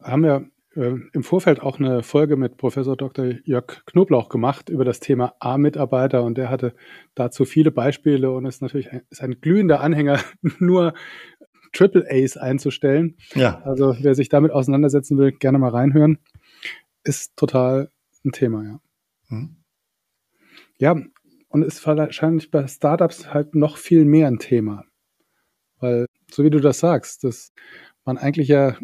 Haben 0.00 0.22
wir 0.22 0.48
äh, 0.76 0.94
im 1.12 1.24
Vorfeld 1.24 1.60
auch 1.60 1.80
eine 1.80 2.04
Folge 2.04 2.36
mit 2.36 2.56
Professor 2.56 2.96
Dr. 2.96 3.34
Jörg 3.42 3.84
Knoblauch 3.86 4.28
gemacht 4.28 4.68
über 4.68 4.84
das 4.84 5.00
Thema 5.00 5.34
A-Mitarbeiter 5.40 6.22
und 6.22 6.38
der 6.38 6.50
hatte 6.50 6.74
dazu 7.16 7.44
viele 7.46 7.72
Beispiele 7.72 8.30
und 8.30 8.46
ist 8.46 8.62
natürlich 8.62 8.92
ein, 8.92 9.02
ist 9.10 9.22
ein 9.22 9.40
glühender 9.40 9.80
Anhänger, 9.80 10.20
nur 10.60 10.94
Triple 11.72 12.06
A's 12.08 12.36
einzustellen. 12.36 13.16
Ja. 13.34 13.60
Also 13.64 13.96
wer 14.00 14.14
sich 14.14 14.28
damit 14.28 14.52
auseinandersetzen 14.52 15.18
will, 15.18 15.32
gerne 15.32 15.58
mal 15.58 15.70
reinhören 15.70 16.18
ist 17.04 17.36
total 17.36 17.90
ein 18.24 18.32
Thema, 18.32 18.64
ja. 18.64 18.80
Mhm. 19.28 19.56
Ja, 20.78 20.96
und 21.48 21.62
ist 21.62 21.84
wahrscheinlich 21.86 22.50
bei 22.50 22.66
Startups 22.66 23.32
halt 23.32 23.54
noch 23.54 23.76
viel 23.76 24.04
mehr 24.04 24.28
ein 24.28 24.38
Thema. 24.38 24.84
Weil, 25.80 26.06
so 26.30 26.44
wie 26.44 26.50
du 26.50 26.60
das 26.60 26.78
sagst, 26.78 27.24
dass 27.24 27.52
man 28.04 28.18
eigentlich 28.18 28.48
ja 28.48 28.76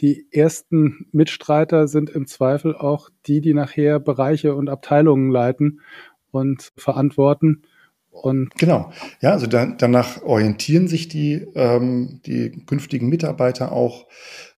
die 0.00 0.26
ersten 0.30 1.06
Mitstreiter 1.12 1.88
sind 1.88 2.10
im 2.10 2.26
Zweifel 2.26 2.76
auch 2.76 3.08
die, 3.26 3.40
die 3.40 3.54
nachher 3.54 3.98
Bereiche 3.98 4.54
und 4.54 4.68
Abteilungen 4.68 5.30
leiten 5.30 5.80
und 6.30 6.72
verantworten. 6.76 7.62
Und 8.10 8.54
genau, 8.56 8.92
ja, 9.20 9.32
also 9.32 9.46
da, 9.46 9.66
danach 9.66 10.22
orientieren 10.22 10.88
sich 10.88 11.08
die, 11.08 11.46
ähm, 11.54 12.20
die 12.26 12.64
künftigen 12.66 13.08
Mitarbeiter 13.08 13.72
auch 13.72 14.06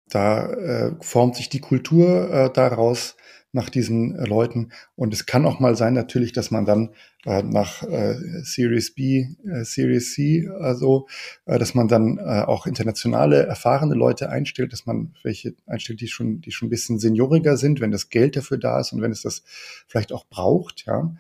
da 0.08 0.50
äh, 0.52 0.92
formt 1.00 1.36
sich 1.36 1.48
die 1.48 1.60
Kultur 1.60 2.30
äh, 2.30 2.52
daraus 2.52 3.16
nach 3.52 3.70
diesen 3.70 4.14
äh, 4.14 4.24
Leuten. 4.26 4.72
Und 4.94 5.14
es 5.14 5.26
kann 5.26 5.46
auch 5.46 5.58
mal 5.58 5.74
sein, 5.74 5.94
natürlich, 5.94 6.32
dass 6.32 6.50
man 6.50 6.66
dann 6.66 6.90
äh, 7.24 7.42
nach 7.42 7.82
äh, 7.82 8.14
Series 8.42 8.94
B, 8.94 9.26
äh, 9.44 9.64
Series 9.64 10.14
C, 10.14 10.48
also, 10.60 11.08
äh, 11.46 11.58
dass 11.58 11.74
man 11.74 11.88
dann 11.88 12.18
äh, 12.18 12.42
auch 12.42 12.66
internationale, 12.66 13.46
erfahrene 13.46 13.94
Leute 13.94 14.28
einstellt, 14.28 14.72
dass 14.72 14.86
man 14.86 15.14
welche 15.22 15.54
einstellt, 15.66 16.00
die 16.00 16.08
schon, 16.08 16.40
die 16.40 16.52
schon 16.52 16.68
ein 16.68 16.70
bisschen 16.70 16.98
senioriger 16.98 17.56
sind, 17.56 17.80
wenn 17.80 17.90
das 17.90 18.10
Geld 18.10 18.36
dafür 18.36 18.58
da 18.58 18.80
ist 18.80 18.92
und 18.92 19.00
wenn 19.00 19.12
es 19.12 19.22
das 19.22 19.42
vielleicht 19.86 20.12
auch 20.12 20.26
braucht, 20.28 20.84
ja. 20.86 21.14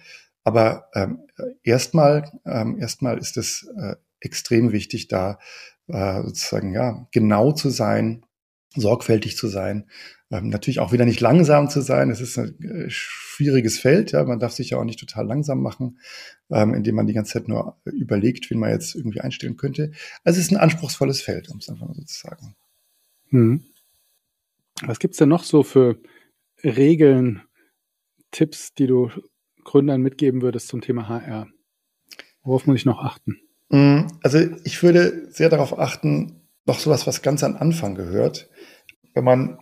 Aber 0.44 0.88
ähm, 0.94 1.20
erstmal, 1.62 2.30
ähm, 2.46 2.78
erstmal 2.78 3.18
ist 3.18 3.36
es 3.36 3.68
äh, 3.76 3.96
extrem 4.20 4.72
wichtig, 4.72 5.08
da 5.08 5.38
äh, 5.88 6.22
sozusagen 6.22 6.72
ja 6.72 7.06
genau 7.10 7.52
zu 7.52 7.68
sein, 7.68 8.24
sorgfältig 8.74 9.36
zu 9.36 9.48
sein. 9.48 9.88
Ähm, 10.30 10.48
natürlich 10.48 10.80
auch 10.80 10.92
wieder 10.92 11.06
nicht 11.06 11.20
langsam 11.20 11.70
zu 11.70 11.80
sein. 11.80 12.10
Es 12.10 12.20
ist 12.20 12.38
ein 12.38 12.60
äh, 12.62 12.90
schwieriges 12.90 13.78
Feld. 13.78 14.12
Ja. 14.12 14.24
Man 14.24 14.38
darf 14.38 14.52
sich 14.52 14.70
ja 14.70 14.78
auch 14.78 14.84
nicht 14.84 15.00
total 15.00 15.26
langsam 15.26 15.62
machen, 15.62 15.98
ähm, 16.50 16.74
indem 16.74 16.96
man 16.96 17.06
die 17.06 17.14
ganze 17.14 17.32
Zeit 17.34 17.48
nur 17.48 17.80
überlegt, 17.84 18.50
wen 18.50 18.58
man 18.58 18.70
jetzt 18.70 18.94
irgendwie 18.94 19.20
einstellen 19.20 19.56
könnte. 19.56 19.92
Also 20.24 20.38
es 20.38 20.46
ist 20.46 20.52
ein 20.52 20.58
anspruchsvolles 20.58 21.22
Feld, 21.22 21.48
um 21.48 21.58
es 21.58 21.68
einfach 21.68 21.86
mal 21.86 21.94
so 21.94 22.02
zu 22.02 22.20
sagen. 22.20 22.56
Hm. 23.30 23.64
Was 24.82 24.98
gibt's 24.98 25.18
denn 25.18 25.28
noch 25.28 25.44
so 25.44 25.62
für 25.62 25.98
Regeln, 26.62 27.42
Tipps, 28.30 28.74
die 28.74 28.86
du 28.86 29.10
Gründern 29.64 30.02
mitgeben 30.02 30.42
würdest 30.42 30.68
zum 30.68 30.80
Thema 30.80 31.08
HR? 31.08 31.48
Worauf 32.42 32.66
muss 32.66 32.76
ich 32.76 32.84
noch 32.84 33.02
achten? 33.02 33.40
Hm, 33.70 34.06
also 34.22 34.38
ich 34.64 34.82
würde 34.82 35.30
sehr 35.30 35.48
darauf 35.48 35.78
achten, 35.78 36.37
noch 36.68 36.78
sowas, 36.78 37.06
was 37.06 37.22
ganz 37.22 37.42
am 37.42 37.56
Anfang 37.56 37.94
gehört. 37.94 38.48
Wenn 39.14 39.24
man, 39.24 39.58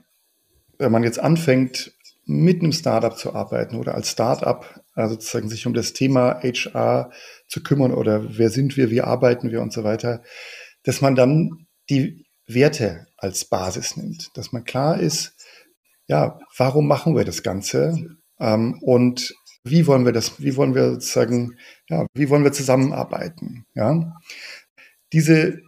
wenn 0.78 0.92
man 0.92 1.04
jetzt 1.04 1.18
anfängt, 1.18 1.92
mit 2.24 2.60
einem 2.60 2.72
Startup 2.72 3.16
zu 3.16 3.34
arbeiten 3.34 3.76
oder 3.76 3.94
als 3.94 4.10
Startup 4.10 4.66
also 4.96 5.14
sozusagen 5.14 5.48
sich 5.48 5.66
um 5.66 5.74
das 5.74 5.92
Thema 5.92 6.40
HR 6.42 7.10
zu 7.48 7.62
kümmern 7.62 7.92
oder 7.92 8.38
wer 8.38 8.50
sind 8.50 8.76
wir, 8.76 8.90
wie 8.90 9.02
arbeiten 9.02 9.50
wir 9.50 9.60
und 9.60 9.72
so 9.72 9.84
weiter, 9.84 10.22
dass 10.82 11.00
man 11.00 11.14
dann 11.14 11.66
die 11.90 12.26
Werte 12.46 13.06
als 13.16 13.44
Basis 13.44 13.96
nimmt, 13.96 14.36
dass 14.36 14.52
man 14.52 14.64
klar 14.64 14.98
ist, 14.98 15.34
ja, 16.08 16.38
warum 16.56 16.86
machen 16.88 17.14
wir 17.14 17.24
das 17.24 17.42
Ganze? 17.42 18.16
Ähm, 18.40 18.78
und 18.80 19.34
wie 19.64 19.86
wollen 19.86 20.04
wir 20.04 20.12
das, 20.12 20.40
wie 20.40 20.56
wollen 20.56 20.74
wir 20.74 20.92
sozusagen, 20.92 21.56
ja, 21.88 22.06
wie 22.14 22.30
wollen 22.30 22.44
wir 22.44 22.52
zusammenarbeiten, 22.52 23.66
ja. 23.74 24.14
Diese 25.12 25.60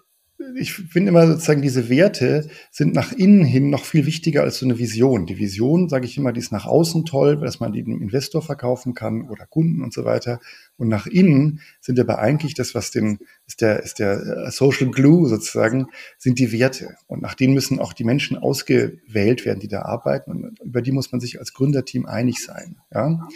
ich 0.55 0.73
finde 0.73 1.11
immer 1.11 1.27
sozusagen, 1.27 1.63
diese 1.63 1.89
Werte 1.89 2.49
sind 2.71 2.95
nach 2.95 3.13
innen 3.13 3.45
hin 3.45 3.71
noch 3.71 3.85
viel 3.85 4.07
wichtiger 4.07 4.43
als 4.43 4.59
so 4.59 4.67
eine 4.67 4.79
Vision. 4.79 5.27
Die 5.27 5.39
Vision, 5.39 5.89
sage 5.89 6.07
ich 6.07 6.17
immer, 6.17 6.33
die 6.33 6.41
ist 6.41 6.53
nach 6.53 6.67
außen 6.67 7.05
toll, 7.05 7.39
dass 7.39 7.59
man 7.59 7.73
die 7.73 7.83
dem 7.83 8.01
Investor 8.01 8.41
verkaufen 8.41 8.95
kann 8.95 9.29
oder 9.29 9.47
Kunden 9.47 9.83
und 9.83 9.93
so 9.93 10.05
weiter. 10.05 10.39
Und 10.77 10.89
nach 10.89 11.07
innen 11.07 11.61
sind 11.81 11.99
aber 11.99 12.21
eigentlich 12.21 12.55
das, 12.55 12.75
was 12.75 12.93
den, 12.93 13.19
ist 13.47 13.63
der, 13.63 13.83
ist 13.83 13.99
der 13.99 14.47
äh, 14.47 14.51
Social 14.53 14.91
Glue 14.91 15.29
sozusagen, 15.29 15.87
sind 16.19 16.39
die 16.39 16.53
Werte. 16.53 16.95
Und 17.09 17.21
nach 17.21 17.35
denen 17.35 17.55
müssen 17.55 17.81
auch 17.81 17.93
die 17.93 18.05
Menschen 18.05 18.39
ausgewählt 18.39 19.45
werden, 19.45 19.59
die 19.59 19.69
da 19.69 19.83
arbeiten. 19.83 20.31
Und 20.31 20.61
über 20.61 20.83
die 20.83 20.93
muss 20.93 21.11
man 21.11 21.21
sich 21.21 21.41
als 21.41 21.53
Gründerteam 21.53 22.07
einig 22.07 22.45
sein. 22.45 22.77
Ja. 22.95 23.29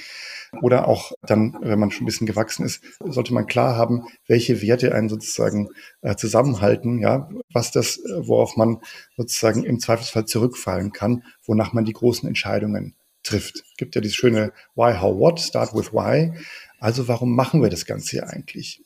Oder 0.61 0.87
auch 0.87 1.12
dann, 1.23 1.56
wenn 1.62 1.78
man 1.78 1.90
schon 1.90 2.02
ein 2.02 2.06
bisschen 2.06 2.26
gewachsen 2.26 2.66
ist, 2.66 2.82
sollte 3.00 3.32
man 3.32 3.47
klar 3.47 3.76
haben, 3.76 4.06
welche 4.26 4.61
Werte 4.61 4.94
einen 4.94 5.09
sozusagen 5.09 5.71
äh, 6.02 6.14
zusammenhalten, 6.14 6.99
ja, 6.99 7.30
was 7.52 7.71
das, 7.71 7.97
äh, 7.97 8.26
worauf 8.26 8.56
man 8.56 8.78
sozusagen 9.16 9.64
im 9.64 9.80
Zweifelsfall 9.80 10.26
zurückfallen 10.26 10.92
kann, 10.92 11.25
wonach 11.47 11.73
man 11.73 11.87
die 11.87 11.94
großen 11.94 12.28
Entscheidungen 12.28 12.94
trifft. 13.23 13.64
Es 13.71 13.76
gibt 13.78 13.94
ja 13.94 14.00
dieses 14.00 14.16
schöne 14.16 14.52
Why, 14.75 14.99
How, 15.00 15.18
What, 15.18 15.40
Start 15.40 15.75
with 15.75 15.92
Why. 15.92 16.32
Also 16.78 17.09
warum 17.09 17.35
machen 17.35 17.62
wir 17.62 17.71
das 17.71 17.87
Ganze 17.87 18.11
hier 18.11 18.28
eigentlich? 18.28 18.82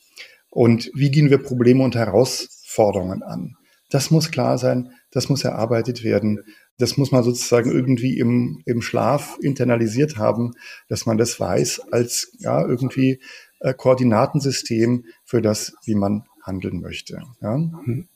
Und 0.50 0.90
wie 0.94 1.11
gehen 1.11 1.30
wir 1.30 1.38
Probleme 1.38 1.82
und 1.82 1.96
Herausforderungen 1.96 3.23
an? 3.23 3.56
Das 3.90 4.11
muss 4.11 4.31
klar 4.31 4.59
sein, 4.59 4.93
das 5.11 5.28
muss 5.28 5.45
erarbeitet 5.45 6.02
werden 6.02 6.45
das 6.78 6.97
muss 6.97 7.11
man 7.11 7.23
sozusagen 7.23 7.71
irgendwie 7.71 8.19
im, 8.19 8.62
im 8.66 8.83
Schlaf 8.83 9.38
internalisiert 9.40 10.19
haben, 10.19 10.55
dass 10.88 11.07
man 11.07 11.16
das 11.16 11.40
weiß 11.40 11.81
als 11.90 12.33
ja 12.38 12.66
irgendwie 12.66 13.21
äh, 13.61 13.73
Koordinatensystem 13.73 15.07
für 15.25 15.40
das, 15.40 15.75
wie 15.85 15.95
man 15.95 16.25
handeln 16.43 16.81
möchte. 16.81 17.23
Ja? 17.40 17.57
Mhm. 17.57 18.09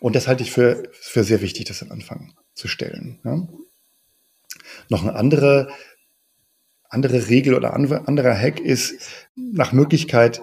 Und 0.00 0.16
das 0.16 0.26
halte 0.26 0.42
ich 0.42 0.50
für, 0.50 0.82
für 0.92 1.22
sehr 1.22 1.42
wichtig, 1.42 1.66
das 1.66 1.82
am 1.82 1.92
Anfang 1.92 2.34
zu 2.54 2.66
stellen. 2.66 3.20
Ja? 3.24 3.48
Noch 4.88 5.02
eine 5.02 5.14
andere, 5.14 5.68
andere 6.88 7.28
Regel 7.28 7.54
oder 7.54 7.74
anderer 7.74 8.36
Hack 8.36 8.58
ist 8.58 8.94
nach 9.36 9.72
Möglichkeit, 9.72 10.42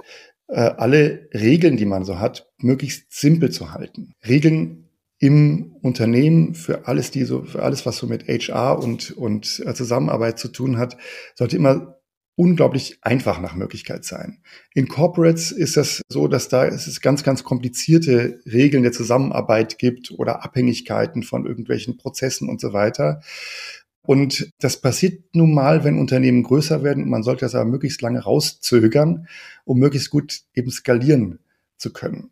alle 0.55 1.29
Regeln, 1.33 1.77
die 1.77 1.85
man 1.85 2.05
so 2.05 2.19
hat, 2.19 2.49
möglichst 2.57 3.11
simpel 3.11 3.51
zu 3.51 3.71
halten. 3.71 4.13
Regeln 4.27 4.87
im 5.19 5.75
Unternehmen 5.81 6.53
für 6.53 6.87
alles, 6.87 7.11
die 7.11 7.23
so, 7.23 7.43
für 7.43 7.63
alles, 7.63 7.85
was 7.85 7.97
so 7.97 8.07
mit 8.07 8.27
HR 8.27 8.79
und, 8.79 9.11
und 9.11 9.63
äh, 9.65 9.73
Zusammenarbeit 9.73 10.37
zu 10.37 10.47
tun 10.47 10.77
hat, 10.77 10.97
sollte 11.35 11.55
immer 11.57 11.97
unglaublich 12.35 12.99
einfach 13.01 13.41
nach 13.41 13.55
Möglichkeit 13.55 14.05
sein. 14.05 14.43
In 14.75 14.87
Corporates 14.87 15.51
ist 15.51 15.75
das 15.75 16.03
so, 16.07 16.27
dass 16.27 16.49
da 16.49 16.67
es 16.67 17.01
ganz, 17.01 17.23
ganz 17.23 17.43
komplizierte 17.43 18.39
Regeln 18.45 18.83
der 18.83 18.91
Zusammenarbeit 18.91 19.79
gibt 19.79 20.11
oder 20.11 20.43
Abhängigkeiten 20.45 21.23
von 21.23 21.47
irgendwelchen 21.47 21.97
Prozessen 21.97 22.47
und 22.47 22.61
so 22.61 22.73
weiter. 22.73 23.21
Und 24.07 24.51
das 24.59 24.81
passiert 24.81 25.35
nun 25.35 25.53
mal, 25.53 25.83
wenn 25.83 25.99
Unternehmen 25.99 26.41
größer 26.41 26.81
werden. 26.81 27.07
Man 27.07 27.21
sollte 27.21 27.45
das 27.45 27.53
aber 27.53 27.69
möglichst 27.69 28.01
lange 28.01 28.23
rauszögern, 28.23 29.27
um 29.65 29.77
möglichst 29.77 30.09
gut 30.09 30.41
eben 30.55 30.71
skalieren 30.71 31.39
zu 31.77 31.93
können 31.93 32.31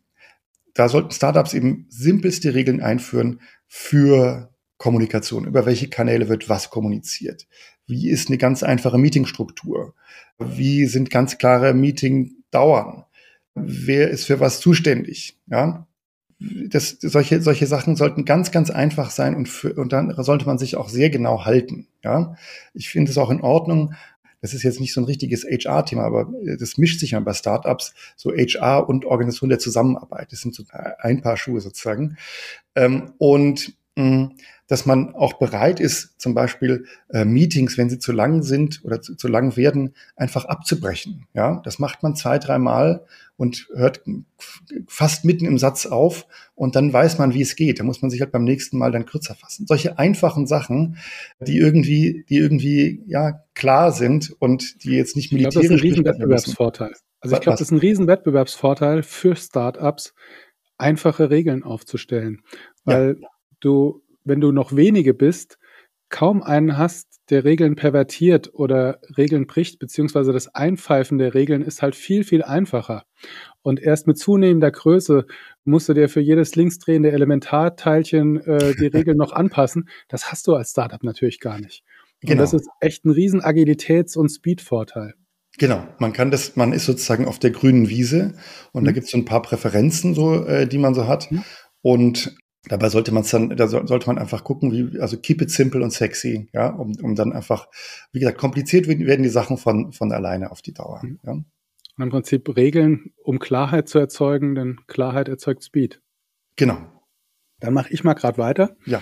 da 0.76 0.88
sollten 0.88 1.10
Startups 1.10 1.54
eben 1.54 1.86
simpelste 1.88 2.54
Regeln 2.54 2.82
einführen 2.82 3.40
für 3.66 4.54
Kommunikation. 4.76 5.46
Über 5.46 5.64
welche 5.64 5.88
Kanäle 5.88 6.28
wird 6.28 6.48
was 6.50 6.70
kommuniziert? 6.70 7.46
Wie 7.86 8.10
ist 8.10 8.28
eine 8.28 8.36
ganz 8.36 8.62
einfache 8.62 8.98
Meetingstruktur? 8.98 9.94
Wie 10.38 10.84
sind 10.86 11.10
ganz 11.10 11.38
klare 11.38 11.72
Meetingdauern? 11.72 13.04
Wer 13.54 14.10
ist 14.10 14.24
für 14.24 14.38
was 14.38 14.60
zuständig? 14.60 15.38
Ja, 15.46 15.85
das, 16.38 16.98
solche, 17.00 17.40
solche 17.40 17.66
Sachen 17.66 17.96
sollten 17.96 18.24
ganz, 18.24 18.50
ganz 18.50 18.70
einfach 18.70 19.10
sein 19.10 19.34
und, 19.34 19.48
für, 19.48 19.74
und 19.74 19.92
dann 19.92 20.14
sollte 20.22 20.46
man 20.46 20.58
sich 20.58 20.76
auch 20.76 20.88
sehr 20.88 21.10
genau 21.10 21.44
halten. 21.44 21.86
Ja, 22.04 22.36
ich 22.74 22.88
finde 22.88 23.10
es 23.10 23.18
auch 23.18 23.30
in 23.30 23.40
Ordnung, 23.40 23.94
das 24.42 24.54
ist 24.54 24.62
jetzt 24.62 24.80
nicht 24.80 24.92
so 24.92 25.00
ein 25.00 25.06
richtiges 25.06 25.44
HR-Thema, 25.44 26.04
aber 26.04 26.30
das 26.58 26.76
mischt 26.76 27.00
sich 27.00 27.12
ja 27.12 27.20
bei 27.20 27.32
Startups, 27.32 27.94
so 28.16 28.30
HR 28.30 28.88
und 28.88 29.04
Organisation 29.04 29.48
der 29.48 29.58
Zusammenarbeit. 29.58 30.30
Das 30.30 30.40
sind 30.40 30.54
so 30.54 30.64
ein 30.98 31.22
paar 31.22 31.36
Schuhe 31.36 31.60
sozusagen. 31.60 32.16
Ähm, 32.74 33.14
und 33.18 33.74
dass 34.68 34.84
man 34.84 35.14
auch 35.14 35.34
bereit 35.34 35.80
ist, 35.80 36.20
zum 36.20 36.34
Beispiel 36.34 36.84
äh, 37.08 37.24
Meetings, 37.24 37.78
wenn 37.78 37.88
sie 37.88 37.98
zu 37.98 38.12
lang 38.12 38.42
sind 38.42 38.84
oder 38.84 39.00
zu, 39.00 39.14
zu 39.14 39.26
lang 39.26 39.56
werden, 39.56 39.94
einfach 40.16 40.44
abzubrechen. 40.44 41.26
Ja, 41.32 41.62
das 41.64 41.78
macht 41.78 42.02
man 42.02 42.14
zwei, 42.14 42.38
dreimal 42.38 43.06
und 43.38 43.68
hört 43.74 44.02
fast 44.86 45.24
mitten 45.24 45.46
im 45.46 45.56
Satz 45.56 45.86
auf 45.86 46.26
und 46.54 46.76
dann 46.76 46.92
weiß 46.92 47.18
man, 47.18 47.32
wie 47.32 47.40
es 47.40 47.56
geht. 47.56 47.80
Da 47.80 47.84
muss 47.84 48.02
man 48.02 48.10
sich 48.10 48.20
halt 48.20 48.32
beim 48.32 48.44
nächsten 48.44 48.76
Mal 48.76 48.92
dann 48.92 49.06
kürzer 49.06 49.34
fassen. 49.34 49.66
Solche 49.66 49.98
einfachen 49.98 50.46
Sachen, 50.46 50.98
die 51.40 51.56
irgendwie, 51.56 52.26
die 52.28 52.36
irgendwie 52.36 53.02
ja 53.06 53.44
klar 53.54 53.92
sind 53.92 54.34
und 54.40 54.84
die 54.84 54.92
jetzt 54.92 55.16
nicht 55.16 55.32
militärisch. 55.32 55.64
Ich 55.64 55.68
glaube, 55.68 55.68
das 55.68 55.78
ist 55.78 55.84
ein 55.84 55.90
riesen 55.90 56.04
Wettbewerbsvorteil. 56.04 56.92
Also 57.20 57.36
ich 57.36 57.40
glaube, 57.40 57.54
das 57.54 57.60
ist 57.62 57.70
ein 57.70 57.78
riesen 57.78 58.06
Wettbewerbsvorteil 58.06 59.02
für 59.02 59.36
Startups, 59.36 60.12
einfache 60.76 61.30
Regeln 61.30 61.62
aufzustellen, 61.62 62.42
weil 62.84 63.16
ja. 63.20 63.28
Du 63.60 64.02
wenn 64.26 64.40
du 64.40 64.52
noch 64.52 64.76
wenige 64.76 65.14
bist, 65.14 65.58
kaum 66.08 66.42
einen 66.42 66.76
hast, 66.76 67.20
der 67.30 67.44
Regeln 67.44 67.74
pervertiert 67.74 68.50
oder 68.52 69.00
Regeln 69.16 69.46
bricht, 69.46 69.78
beziehungsweise 69.78 70.32
das 70.32 70.54
Einpfeifen 70.54 71.18
der 71.18 71.34
Regeln 71.34 71.62
ist 71.62 71.82
halt 71.82 71.96
viel, 71.96 72.22
viel 72.22 72.42
einfacher. 72.42 73.04
Und 73.62 73.80
erst 73.80 74.06
mit 74.06 74.18
zunehmender 74.18 74.70
Größe 74.70 75.26
musst 75.64 75.88
du 75.88 75.94
dir 75.94 76.08
für 76.08 76.20
jedes 76.20 76.54
linksdrehende 76.54 77.10
Elementarteilchen 77.10 78.40
äh, 78.42 78.74
die 78.76 78.86
Regeln 78.96 79.16
noch 79.16 79.32
anpassen. 79.32 79.88
Das 80.08 80.30
hast 80.30 80.46
du 80.46 80.54
als 80.54 80.70
Startup 80.70 81.02
natürlich 81.02 81.40
gar 81.40 81.58
nicht. 81.58 81.82
Genau. 82.20 82.32
Und 82.32 82.38
das 82.38 82.54
ist 82.54 82.68
echt 82.80 83.04
ein 83.04 83.10
riesen 83.10 83.40
Agilitäts- 83.40 84.16
und 84.16 84.28
Speed-Vorteil. 84.28 85.14
Genau, 85.58 85.86
man 85.98 86.12
kann 86.12 86.30
das, 86.30 86.54
man 86.54 86.72
ist 86.72 86.84
sozusagen 86.84 87.24
auf 87.24 87.38
der 87.38 87.50
grünen 87.50 87.88
Wiese 87.88 88.34
und 88.72 88.82
mhm. 88.82 88.86
da 88.86 88.92
gibt 88.92 89.06
es 89.06 89.10
so 89.10 89.18
ein 89.18 89.24
paar 89.24 89.42
Präferenzen, 89.42 90.14
so, 90.14 90.44
äh, 90.44 90.68
die 90.68 90.78
man 90.78 90.94
so 90.94 91.08
hat. 91.08 91.30
Mhm. 91.32 91.44
Und 91.82 92.36
Dabei 92.68 92.88
sollte 92.88 93.12
man 93.12 93.24
dann, 93.30 93.50
da 93.50 93.68
sollte 93.68 94.06
man 94.08 94.18
einfach 94.18 94.42
gucken, 94.42 94.72
wie, 94.72 94.98
also 95.00 95.16
keep 95.16 95.40
it 95.40 95.50
simple 95.50 95.82
und 95.82 95.92
sexy, 95.92 96.48
ja, 96.52 96.70
um, 96.70 96.96
um 97.00 97.14
dann 97.14 97.32
einfach, 97.32 97.68
wie 98.12 98.18
gesagt, 98.18 98.38
kompliziert 98.38 98.88
werden 98.88 99.22
die 99.22 99.28
Sachen 99.28 99.56
von, 99.56 99.92
von 99.92 100.10
alleine 100.10 100.50
auf 100.50 100.62
die 100.62 100.74
Dauer. 100.74 101.00
Mhm. 101.02 101.20
Ja. 101.24 101.32
Und 101.32 102.02
im 102.02 102.10
Prinzip 102.10 102.56
Regeln, 102.56 103.12
um 103.22 103.38
Klarheit 103.38 103.88
zu 103.88 103.98
erzeugen, 103.98 104.54
denn 104.54 104.80
Klarheit 104.86 105.28
erzeugt 105.28 105.64
Speed. 105.64 106.02
Genau. 106.56 106.78
Dann 107.60 107.72
mache 107.72 107.92
ich 107.92 108.04
mal 108.04 108.14
gerade 108.14 108.38
weiter. 108.38 108.76
Ja. 108.84 109.00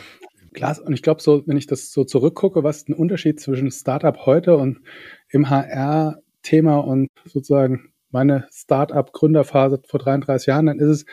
Klar, 0.52 0.78
und 0.84 0.92
ich 0.92 1.02
glaube, 1.02 1.20
so, 1.20 1.44
wenn 1.46 1.56
ich 1.56 1.66
das 1.66 1.90
so 1.90 2.04
zurückgucke, 2.04 2.62
was 2.62 2.78
ist 2.78 2.88
ein 2.88 2.94
Unterschied 2.94 3.40
zwischen 3.40 3.72
Startup 3.72 4.16
heute 4.26 4.56
und 4.56 4.80
im 5.28 5.50
HR-Thema 5.50 6.76
und 6.78 7.08
sozusagen 7.24 7.92
meine 8.10 8.46
Startup-Gründerphase 8.52 9.82
vor 9.88 9.98
33 9.98 10.46
Jahren, 10.46 10.66
dann 10.66 10.78
ist 10.78 10.88
es, 10.88 11.06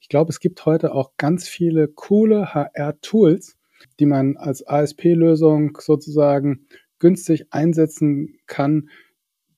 ich 0.00 0.08
glaube, 0.08 0.30
es 0.30 0.40
gibt 0.40 0.64
heute 0.66 0.92
auch 0.94 1.12
ganz 1.16 1.48
viele 1.48 1.88
coole 1.88 2.54
HR-Tools, 2.54 3.56
die 4.00 4.06
man 4.06 4.36
als 4.36 4.66
ASP-Lösung 4.66 5.78
sozusagen 5.80 6.66
günstig 6.98 7.46
einsetzen 7.52 8.38
kann, 8.46 8.88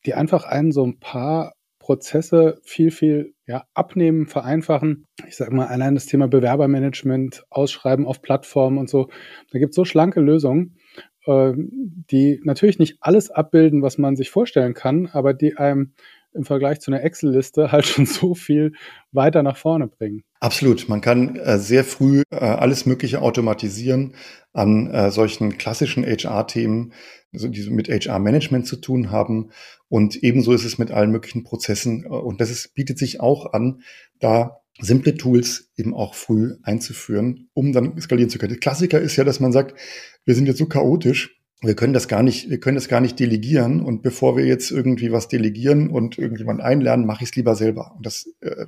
die 0.06 0.14
einfach 0.14 0.44
einen 0.44 0.73
so 0.73 0.85
ein 0.85 0.99
paar 0.99 1.54
Prozesse 1.78 2.61
viel, 2.62 2.90
viel 2.90 3.35
ja, 3.47 3.64
abnehmen, 3.75 4.26
vereinfachen. 4.26 5.06
Ich 5.26 5.37
sage 5.37 5.54
mal, 5.54 5.66
allein 5.66 5.94
das 5.94 6.06
Thema 6.06 6.28
Bewerbermanagement, 6.28 7.44
Ausschreiben 7.50 8.06
auf 8.06 8.23
Plattformen 8.23 8.78
und 8.78 8.88
so. 8.88 9.09
Da 9.50 9.59
gibt 9.59 9.70
es 9.70 9.76
so 9.76 9.85
schlanke 9.85 10.20
Lösungen, 10.20 10.76
äh, 11.26 11.52
die 11.56 12.40
natürlich 12.44 12.78
nicht 12.78 12.99
alles 13.00 13.30
abbilden, 13.30 13.82
was 13.82 13.99
man 13.99 14.14
sich 14.14 14.30
vorstellen 14.30 14.75
kann, 14.75 15.09
aber 15.12 15.35
die 15.35 15.56
einem 15.56 15.94
im 16.32 16.44
Vergleich 16.44 16.80
zu 16.80 16.90
einer 16.90 17.02
Excel-Liste 17.02 17.72
halt 17.72 17.87
schon 17.87 18.06
so 18.06 18.34
viel 18.34 18.72
weiter 19.12 19.42
nach 19.42 19.56
vorne 19.56 19.87
bringen. 19.87 20.22
Absolut. 20.40 20.88
Man 20.88 21.00
kann 21.00 21.37
äh, 21.37 21.58
sehr 21.58 21.84
früh 21.84 22.22
äh, 22.30 22.37
alles 22.37 22.86
Mögliche 22.86 23.21
automatisieren 23.21 24.14
an 24.52 24.90
äh, 24.90 25.10
solchen 25.10 25.58
klassischen 25.58 26.04
HR-Themen, 26.04 26.93
also 27.32 27.49
die 27.49 27.69
mit 27.71 27.88
HR-Management 27.88 28.66
zu 28.66 28.76
tun 28.76 29.10
haben. 29.10 29.50
Und 29.88 30.16
ebenso 30.23 30.52
ist 30.52 30.64
es 30.64 30.78
mit 30.78 30.90
allen 30.90 31.10
möglichen 31.10 31.45
Prozessen. 31.45 32.06
Und 32.06 32.40
das 32.40 32.50
ist, 32.50 32.75
bietet 32.75 32.99
sich 32.99 33.21
auch 33.21 33.52
an, 33.52 33.82
da 34.19 34.60
simple 34.80 35.14
Tools 35.14 35.71
eben 35.76 35.95
auch 35.95 36.14
früh 36.14 36.56
einzuführen, 36.62 37.49
um 37.52 37.73
dann 37.73 38.00
skalieren 38.00 38.30
zu 38.30 38.38
können. 38.38 38.52
Der 38.52 38.60
Klassiker 38.60 39.00
ist 39.00 39.16
ja, 39.16 39.25
dass 39.25 39.40
man 39.40 39.52
sagt, 39.52 39.78
wir 40.25 40.34
sind 40.34 40.47
jetzt 40.47 40.58
so 40.58 40.66
chaotisch, 40.66 41.39
wir 41.62 41.75
können 41.75 41.92
das 41.92 42.08
gar 42.08 42.23
nicht, 42.23 42.49
wir 42.49 42.58
können 42.58 42.76
das 42.76 42.88
gar 42.88 43.00
nicht 43.00 43.18
delegieren. 43.18 43.80
Und 43.80 44.02
bevor 44.02 44.36
wir 44.36 44.46
jetzt 44.46 44.70
irgendwie 44.70 45.12
was 45.12 45.28
delegieren 45.28 45.90
und 45.90 46.18
irgendjemand 46.18 46.60
einlernen, 46.60 47.06
mache 47.06 47.25
ich 47.25 47.30
es 47.30 47.36
lieber 47.36 47.54
selber. 47.54 47.92
Und 47.96 48.06
das 48.06 48.32
äh, 48.40 48.66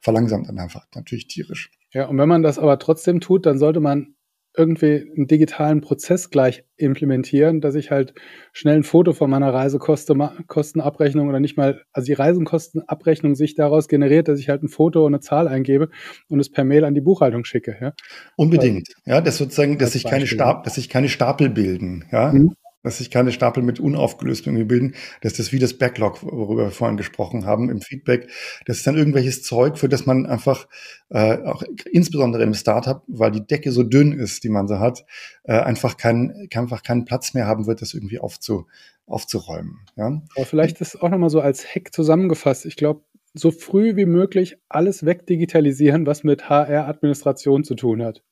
verlangsamt 0.00 0.48
dann 0.48 0.58
einfach 0.58 0.86
natürlich 0.94 1.26
tierisch. 1.26 1.70
Ja, 1.92 2.06
und 2.06 2.18
wenn 2.18 2.28
man 2.28 2.42
das 2.42 2.58
aber 2.58 2.78
trotzdem 2.78 3.20
tut, 3.20 3.46
dann 3.46 3.58
sollte 3.58 3.80
man 3.80 4.14
irgendwie 4.56 5.10
einen 5.16 5.26
digitalen 5.26 5.80
Prozess 5.80 6.30
gleich 6.30 6.64
implementieren, 6.76 7.60
dass 7.60 7.74
ich 7.74 7.90
halt 7.90 8.14
schnell 8.52 8.76
ein 8.76 8.82
Foto 8.82 9.12
von 9.12 9.30
meiner 9.30 9.52
Reisekostenabrechnung 9.52 11.28
oder 11.28 11.38
nicht 11.38 11.56
mal, 11.56 11.82
also 11.92 12.06
die 12.06 12.14
Reisenkostenabrechnung 12.14 13.34
sich 13.34 13.54
daraus 13.54 13.88
generiert, 13.88 14.28
dass 14.28 14.40
ich 14.40 14.48
halt 14.48 14.62
ein 14.62 14.68
Foto 14.68 15.06
und 15.06 15.14
eine 15.14 15.20
Zahl 15.20 15.48
eingebe 15.48 15.90
und 16.28 16.40
es 16.40 16.50
per 16.50 16.64
Mail 16.64 16.84
an 16.84 16.94
die 16.94 17.00
Buchhaltung 17.00 17.44
schicke. 17.44 17.76
Ja? 17.80 17.92
Unbedingt. 18.36 18.88
Ja, 19.04 19.20
das 19.20 19.38
sozusagen, 19.38 19.78
dass 19.78 19.92
sich 19.92 20.04
keine, 20.04 20.26
Stapel, 20.26 20.64
dass 20.64 20.74
sich 20.74 20.88
keine 20.88 21.08
Stapel 21.08 21.50
bilden. 21.50 22.04
Ja. 22.10 22.32
Mhm 22.32 22.54
dass 22.82 22.98
sich 22.98 23.10
keine 23.10 23.32
Stapel 23.32 23.62
mit 23.62 23.80
unaufgelöst 23.80 24.46
irgendwie 24.46 24.64
bilden. 24.64 24.94
Das 25.20 25.38
ist 25.38 25.52
wie 25.52 25.58
das 25.58 25.74
Backlog, 25.74 26.22
worüber 26.22 26.64
wir 26.64 26.70
vorhin 26.70 26.96
gesprochen 26.96 27.44
haben 27.44 27.70
im 27.70 27.80
Feedback. 27.80 28.28
Das 28.66 28.78
ist 28.78 28.86
dann 28.86 28.96
irgendwelches 28.96 29.42
Zeug, 29.42 29.78
für 29.78 29.88
das 29.88 30.06
man 30.06 30.26
einfach, 30.26 30.68
äh, 31.10 31.42
auch 31.42 31.62
insbesondere 31.90 32.42
im 32.42 32.54
Startup, 32.54 33.02
weil 33.08 33.30
die 33.30 33.46
Decke 33.46 33.72
so 33.72 33.82
dünn 33.82 34.12
ist, 34.12 34.44
die 34.44 34.48
man 34.48 34.68
so 34.68 34.78
hat, 34.78 35.04
äh, 35.44 35.58
einfach, 35.58 35.96
kein, 35.96 36.48
einfach 36.54 36.82
keinen 36.82 37.04
Platz 37.04 37.34
mehr 37.34 37.46
haben 37.46 37.66
wird, 37.66 37.82
das 37.82 37.94
irgendwie 37.94 38.20
aufzu, 38.20 38.66
aufzuräumen. 39.06 39.80
Ja? 39.96 40.22
Aber 40.36 40.46
vielleicht 40.46 40.80
ist 40.80 41.02
auch 41.02 41.08
nochmal 41.08 41.30
so 41.30 41.40
als 41.40 41.66
Hack 41.74 41.92
zusammengefasst. 41.92 42.66
Ich 42.66 42.76
glaube, 42.76 43.02
so 43.34 43.50
früh 43.50 43.96
wie 43.96 44.06
möglich 44.06 44.56
alles 44.68 45.04
wegdigitalisieren, 45.04 46.06
was 46.06 46.24
mit 46.24 46.48
HR-Administration 46.48 47.64
zu 47.64 47.74
tun 47.74 48.02
hat. 48.02 48.22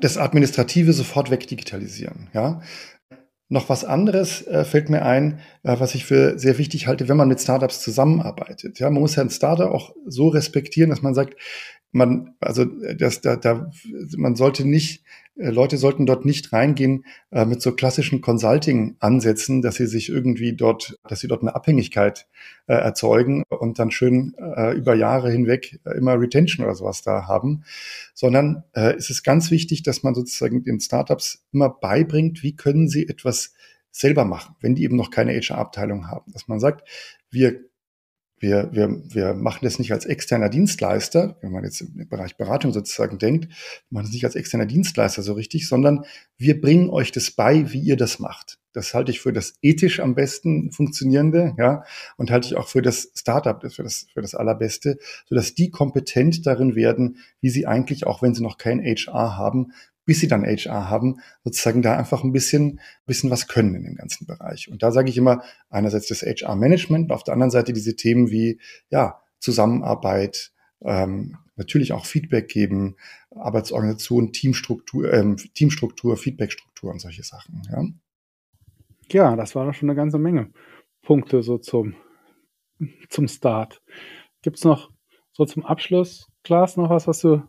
Das 0.00 0.18
Administrative 0.18 0.92
sofort 0.92 1.30
wegdigitalisieren, 1.30 2.28
ja. 2.34 2.60
Noch 3.50 3.70
was 3.70 3.84
anderes 3.84 4.46
äh, 4.46 4.64
fällt 4.64 4.90
mir 4.90 5.02
ein, 5.02 5.40
äh, 5.62 5.76
was 5.78 5.94
ich 5.94 6.04
für 6.04 6.38
sehr 6.38 6.58
wichtig 6.58 6.86
halte, 6.86 7.08
wenn 7.08 7.16
man 7.16 7.28
mit 7.28 7.40
Startups 7.40 7.80
zusammenarbeitet. 7.80 8.78
Ja, 8.78 8.90
man 8.90 9.00
muss 9.00 9.16
ja 9.16 9.22
ein 9.22 9.30
Startup 9.30 9.70
auch 9.70 9.94
so 10.06 10.28
respektieren, 10.28 10.90
dass 10.90 11.00
man 11.00 11.14
sagt, 11.14 11.34
man, 11.90 12.34
also 12.40 12.64
das, 12.64 13.20
da, 13.20 13.36
da, 13.36 13.70
man 14.16 14.36
sollte 14.36 14.66
nicht, 14.66 15.04
äh, 15.36 15.50
Leute 15.50 15.78
sollten 15.78 16.06
dort 16.06 16.24
nicht 16.24 16.52
reingehen 16.52 17.04
äh, 17.30 17.44
mit 17.44 17.62
so 17.62 17.72
klassischen 17.72 18.20
Consulting-Ansätzen, 18.20 19.62
dass 19.62 19.76
sie 19.76 19.86
sich 19.86 20.08
irgendwie 20.08 20.54
dort, 20.54 20.98
dass 21.08 21.20
sie 21.20 21.28
dort 21.28 21.42
eine 21.42 21.54
Abhängigkeit 21.54 22.26
äh, 22.66 22.74
erzeugen 22.74 23.42
und 23.48 23.78
dann 23.78 23.90
schön 23.90 24.34
äh, 24.38 24.76
über 24.76 24.94
Jahre 24.94 25.30
hinweg 25.30 25.80
äh, 25.84 25.96
immer 25.96 26.20
Retention 26.20 26.64
oder 26.64 26.74
sowas 26.74 27.02
da 27.02 27.26
haben, 27.26 27.64
sondern 28.14 28.64
äh, 28.74 28.94
es 28.94 29.08
ist 29.10 29.22
ganz 29.22 29.50
wichtig, 29.50 29.82
dass 29.82 30.02
man 30.02 30.14
sozusagen 30.14 30.64
den 30.64 30.80
Startups 30.80 31.44
immer 31.52 31.70
beibringt, 31.70 32.42
wie 32.42 32.54
können 32.54 32.88
sie 32.88 33.08
etwas 33.08 33.54
selber 33.90 34.24
machen, 34.24 34.54
wenn 34.60 34.74
die 34.74 34.84
eben 34.84 34.96
noch 34.96 35.10
keine 35.10 35.32
HR-Abteilung 35.32 36.08
haben. 36.08 36.30
Dass 36.32 36.48
man 36.48 36.60
sagt, 36.60 36.86
wir 37.30 37.60
wir, 38.40 38.70
wir, 38.72 39.02
wir 39.08 39.34
machen 39.34 39.60
das 39.62 39.78
nicht 39.78 39.92
als 39.92 40.04
externer 40.04 40.48
Dienstleister, 40.48 41.36
wenn 41.40 41.52
man 41.52 41.64
jetzt 41.64 41.80
im 41.80 42.08
Bereich 42.08 42.36
Beratung 42.36 42.72
sozusagen 42.72 43.18
denkt, 43.18 43.46
wir 43.46 43.54
machen 43.90 44.04
das 44.04 44.12
nicht 44.12 44.24
als 44.24 44.36
externer 44.36 44.66
Dienstleister 44.66 45.22
so 45.22 45.32
richtig, 45.32 45.68
sondern 45.68 46.04
wir 46.36 46.60
bringen 46.60 46.90
euch 46.90 47.12
das 47.12 47.30
bei, 47.30 47.72
wie 47.72 47.80
ihr 47.80 47.96
das 47.96 48.18
macht. 48.18 48.58
Das 48.72 48.94
halte 48.94 49.10
ich 49.10 49.20
für 49.20 49.32
das 49.32 49.54
ethisch 49.62 49.98
am 49.98 50.14
besten 50.14 50.70
funktionierende, 50.72 51.54
ja, 51.58 51.84
und 52.16 52.30
halte 52.30 52.46
ich 52.46 52.56
auch 52.56 52.68
für 52.68 52.82
das 52.82 53.10
Startup, 53.14 53.60
für 53.72 53.82
das, 53.82 54.06
für 54.12 54.22
das 54.22 54.34
allerbeste, 54.34 54.98
sodass 55.26 55.54
die 55.54 55.70
kompetent 55.70 56.46
darin 56.46 56.76
werden, 56.76 57.16
wie 57.40 57.50
sie 57.50 57.66
eigentlich, 57.66 58.06
auch 58.06 58.22
wenn 58.22 58.34
sie 58.34 58.42
noch 58.42 58.58
kein 58.58 58.80
HR 58.80 59.36
haben, 59.36 59.72
bis 60.08 60.20
sie 60.20 60.26
dann 60.26 60.42
HR 60.42 60.88
haben, 60.88 61.20
sozusagen 61.44 61.82
da 61.82 61.94
einfach 61.94 62.24
ein 62.24 62.32
bisschen, 62.32 62.80
bisschen 63.04 63.28
was 63.28 63.46
können 63.46 63.74
in 63.74 63.84
dem 63.84 63.94
ganzen 63.94 64.26
Bereich. 64.26 64.70
Und 64.70 64.82
da 64.82 64.90
sage 64.90 65.10
ich 65.10 65.18
immer, 65.18 65.42
einerseits 65.68 66.08
das 66.08 66.22
HR-Management, 66.22 67.12
auf 67.12 67.24
der 67.24 67.34
anderen 67.34 67.50
Seite 67.50 67.74
diese 67.74 67.94
Themen 67.94 68.30
wie, 68.30 68.58
ja, 68.88 69.20
Zusammenarbeit, 69.38 70.50
ähm, 70.80 71.36
natürlich 71.56 71.92
auch 71.92 72.06
Feedback 72.06 72.48
geben, 72.48 72.96
Arbeitsorganisation, 73.32 74.32
Teamstruktur, 74.32 75.12
ähm, 75.12 75.36
Teamstruktur, 75.36 76.16
Feedbackstruktur 76.16 76.90
und 76.90 77.00
solche 77.00 77.22
Sachen. 77.22 77.60
Ja. 77.70 77.84
ja, 79.10 79.36
das 79.36 79.54
war 79.54 79.66
doch 79.66 79.74
schon 79.74 79.90
eine 79.90 79.96
ganze 79.96 80.18
Menge 80.18 80.50
Punkte 81.02 81.42
so 81.42 81.58
zum, 81.58 81.96
zum 83.10 83.28
Start. 83.28 83.82
Gibt 84.40 84.56
es 84.56 84.64
noch 84.64 84.90
so 85.32 85.44
zum 85.44 85.66
Abschluss, 85.66 86.28
Klaas, 86.44 86.78
noch 86.78 86.88
was, 86.88 87.06
was 87.06 87.20
du 87.20 87.42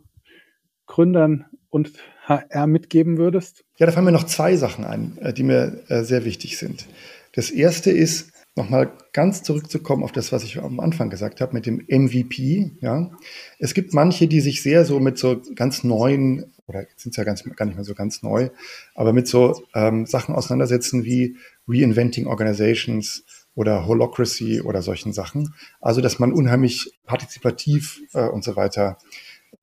Gründern 0.87 1.45
und 1.69 1.93
HR 2.25 2.67
mitgeben 2.67 3.17
würdest? 3.17 3.63
Ja, 3.77 3.85
da 3.85 3.91
fallen 3.91 4.05
mir 4.05 4.11
noch 4.11 4.25
zwei 4.25 4.55
Sachen 4.55 4.85
ein, 4.85 5.17
äh, 5.19 5.33
die 5.33 5.43
mir 5.43 5.83
äh, 5.87 6.03
sehr 6.03 6.25
wichtig 6.25 6.57
sind. 6.57 6.87
Das 7.33 7.49
erste 7.51 7.91
ist, 7.91 8.31
nochmal 8.55 8.91
ganz 9.13 9.41
zurückzukommen 9.41 10.03
auf 10.03 10.11
das, 10.11 10.31
was 10.31 10.43
ich 10.43 10.61
am 10.61 10.79
Anfang 10.79 11.09
gesagt 11.09 11.41
habe 11.41 11.53
mit 11.53 11.65
dem 11.65 11.85
MVP. 11.87 12.71
Ja, 12.81 13.09
es 13.57 13.73
gibt 13.73 13.93
manche, 13.93 14.27
die 14.27 14.41
sich 14.41 14.61
sehr 14.61 14.85
so 14.85 14.99
mit 14.99 15.17
so 15.17 15.41
ganz 15.55 15.83
neuen 15.83 16.53
oder 16.67 16.85
sind 16.97 17.11
es 17.11 17.17
ja 17.17 17.23
ganz, 17.23 17.43
gar 17.43 17.65
nicht 17.65 17.75
mehr 17.75 17.83
so 17.83 17.95
ganz 17.95 18.21
neu, 18.21 18.49
aber 18.93 19.11
mit 19.11 19.27
so 19.27 19.63
ähm, 19.73 20.05
Sachen 20.05 20.35
auseinandersetzen 20.35 21.03
wie 21.03 21.37
Reinventing 21.67 22.27
Organizations 22.27 23.23
oder 23.55 23.87
Holocracy 23.87 24.61
oder 24.61 24.81
solchen 24.81 25.11
Sachen. 25.11 25.53
Also, 25.81 26.01
dass 26.01 26.19
man 26.19 26.31
unheimlich 26.31 26.93
partizipativ 27.05 28.01
äh, 28.13 28.27
und 28.27 28.43
so 28.43 28.55
weiter 28.55 28.97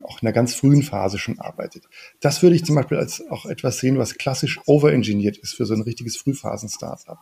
auch 0.02 0.20
in 0.22 0.26
der 0.26 0.32
ganz 0.32 0.54
frühen 0.54 0.82
Phase 0.82 1.18
schon 1.18 1.38
arbeitet. 1.38 1.84
Das 2.20 2.42
würde 2.42 2.56
ich 2.56 2.64
zum 2.64 2.76
Beispiel 2.76 2.98
als 2.98 3.22
auch 3.30 3.46
etwas 3.46 3.78
sehen, 3.78 3.98
was 3.98 4.18
klassisch 4.18 4.60
overengineert 4.66 5.38
ist 5.38 5.54
für 5.54 5.66
so 5.66 5.74
ein 5.74 5.82
richtiges 5.82 6.16
Frühphasen-Startup. 6.16 7.18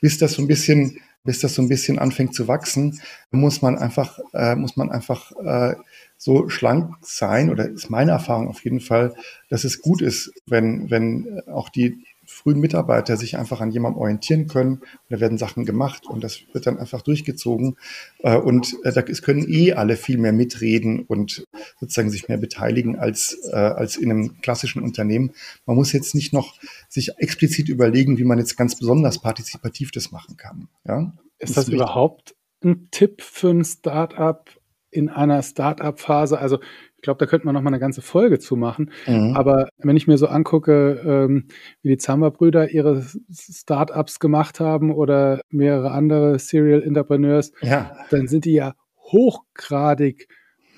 Bis 0.00 0.18
das 0.18 0.32
so 0.32 0.42
ein 0.42 0.48
bisschen, 0.48 0.98
bis 1.24 1.40
das 1.40 1.54
so 1.54 1.62
ein 1.62 1.68
bisschen 1.68 1.98
anfängt 1.98 2.34
zu 2.34 2.48
wachsen, 2.48 3.00
muss 3.30 3.62
man 3.62 3.78
einfach, 3.78 4.18
äh, 4.32 4.54
muss 4.56 4.76
man 4.76 4.90
einfach 4.90 5.32
äh, 5.44 5.76
so 6.16 6.48
schlank 6.48 6.94
sein, 7.02 7.50
oder 7.50 7.68
ist 7.68 7.90
meine 7.90 8.12
Erfahrung 8.12 8.48
auf 8.48 8.62
jeden 8.64 8.80
Fall, 8.80 9.14
dass 9.48 9.64
es 9.64 9.80
gut 9.80 10.02
ist, 10.02 10.32
wenn, 10.46 10.90
wenn 10.90 11.40
auch 11.46 11.68
die 11.68 12.04
frühen 12.40 12.60
Mitarbeiter 12.60 13.16
sich 13.16 13.36
einfach 13.36 13.60
an 13.60 13.70
jemandem 13.70 14.00
orientieren 14.00 14.46
können. 14.46 14.76
Und 14.76 15.10
da 15.10 15.20
werden 15.20 15.38
Sachen 15.38 15.64
gemacht 15.64 16.06
und 16.06 16.24
das 16.24 16.40
wird 16.52 16.66
dann 16.66 16.78
einfach 16.78 17.02
durchgezogen. 17.02 17.76
Äh, 18.20 18.36
und 18.36 18.76
äh, 18.82 18.92
da 18.92 19.02
können 19.02 19.46
eh 19.48 19.74
alle 19.74 19.96
viel 19.96 20.16
mehr 20.16 20.32
mitreden 20.32 21.00
und 21.00 21.44
sozusagen 21.78 22.10
sich 22.10 22.28
mehr 22.28 22.38
beteiligen 22.38 22.98
als, 22.98 23.38
äh, 23.52 23.56
als 23.56 23.96
in 23.96 24.10
einem 24.10 24.40
klassischen 24.40 24.82
Unternehmen. 24.82 25.32
Man 25.66 25.76
muss 25.76 25.92
jetzt 25.92 26.14
nicht 26.14 26.32
noch 26.32 26.58
sich 26.88 27.18
explizit 27.18 27.68
überlegen, 27.68 28.18
wie 28.18 28.24
man 28.24 28.38
jetzt 28.38 28.56
ganz 28.56 28.78
besonders 28.78 29.20
partizipativ 29.20 29.90
das 29.90 30.10
machen 30.10 30.36
kann. 30.36 30.68
Ja? 30.86 31.12
Ist 31.38 31.56
das, 31.56 31.66
das 31.66 31.74
überhaupt 31.74 32.34
ein 32.64 32.88
Tipp 32.90 33.22
für 33.22 33.50
ein 33.50 33.64
Startup 33.64 34.50
in 34.90 35.08
einer 35.08 35.42
Startup-Phase? 35.42 36.38
Also 36.38 36.58
ich 37.00 37.02
glaube, 37.02 37.16
da 37.16 37.24
könnte 37.24 37.46
man 37.46 37.54
noch 37.54 37.62
mal 37.62 37.70
eine 37.70 37.78
ganze 37.78 38.02
Folge 38.02 38.38
zu 38.38 38.56
machen. 38.56 38.90
Mhm. 39.06 39.34
Aber 39.34 39.70
wenn 39.78 39.96
ich 39.96 40.06
mir 40.06 40.18
so 40.18 40.26
angucke, 40.26 41.00
ähm, 41.02 41.46
wie 41.80 41.88
die 41.88 41.96
Zamba-Brüder 41.96 42.68
ihre 42.72 43.06
Startups 43.32 44.18
gemacht 44.18 44.60
haben 44.60 44.92
oder 44.92 45.40
mehrere 45.48 45.92
andere 45.92 46.38
Serial 46.38 46.82
Entrepreneurs, 46.82 47.52
ja. 47.62 47.96
dann 48.10 48.28
sind 48.28 48.44
die 48.44 48.52
ja 48.52 48.74
hochgradig 48.98 50.28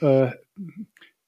äh, 0.01 0.31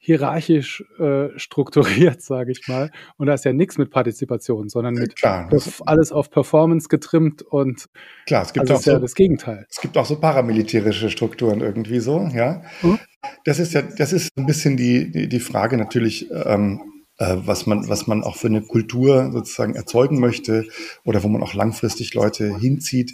hierarchisch 0.05 0.85
äh, 0.99 1.29
strukturiert, 1.37 2.21
sage 2.23 2.53
ich 2.53 2.69
mal. 2.69 2.91
Und 3.17 3.27
da 3.27 3.35
ist 3.35 3.47
ja 3.47 3.55
nichts 3.55 3.79
mit 3.79 3.91
Partizipation, 3.91 4.69
sondern 4.69 4.95
mit 4.95 5.17
Klar, 5.17 5.49
alles 5.87 6.13
auf 6.13 6.31
Performance 6.31 6.89
getrimmt 6.89 7.41
und 7.41 7.87
Klar, 8.27 8.43
es 8.43 8.53
gibt 8.53 8.71
also 8.71 8.75
auch 8.75 8.83
so, 8.83 8.91
ja 8.91 8.99
das 8.99 9.15
Gegenteil. 9.15 9.67
Es 9.71 9.81
gibt 9.81 9.97
auch 9.97 10.05
so 10.05 10.17
paramilitärische 10.17 11.09
Strukturen 11.09 11.61
irgendwie 11.61 12.01
so, 12.01 12.29
ja. 12.35 12.63
Mhm. 12.83 12.99
Das 13.45 13.59
ist 13.59 13.73
ja, 13.73 13.81
das 13.81 14.13
ist 14.13 14.29
ein 14.37 14.45
bisschen 14.45 14.77
die, 14.77 15.11
die, 15.11 15.27
die 15.27 15.41
Frage 15.41 15.79
natürlich, 15.79 16.31
ähm, 16.31 16.83
äh, 16.83 16.94
was 17.19 17.67
man, 17.67 17.89
was 17.89 18.07
man 18.07 18.25
auch 18.25 18.37
für 18.37 18.49
eine 18.49 18.63
Kultur 18.63 19.31
sozusagen 19.33 19.75
erzeugen 19.75 20.19
möchte 20.19 20.67
oder 21.05 21.23
wo 21.23 21.29
man 21.29 21.43
auch 21.43 21.55
langfristig 21.55 22.15
Leute 22.15 22.57
hinzieht. 22.59 23.13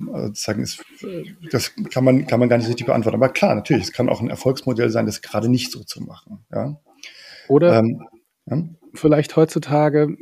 Äh, 0.00 0.26
sozusagen 0.26 0.62
ist, 0.62 0.84
äh, 1.02 1.24
das 1.50 1.74
kann 1.90 2.04
man, 2.04 2.26
kann 2.26 2.40
man 2.40 2.48
gar 2.48 2.58
nicht 2.58 2.68
richtig 2.68 2.86
beantworten. 2.86 3.16
Aber 3.16 3.28
klar, 3.28 3.54
natürlich, 3.54 3.84
es 3.84 3.92
kann 3.92 4.08
auch 4.08 4.20
ein 4.20 4.30
Erfolgsmodell 4.30 4.90
sein, 4.90 5.06
das 5.06 5.22
gerade 5.22 5.48
nicht 5.48 5.72
so 5.72 5.80
zu 5.84 6.02
machen. 6.02 6.44
Ja? 6.52 6.80
Oder 7.48 7.80
ähm, 7.80 8.02
ja? 8.46 8.62
vielleicht 8.94 9.36
heutzutage, 9.36 10.16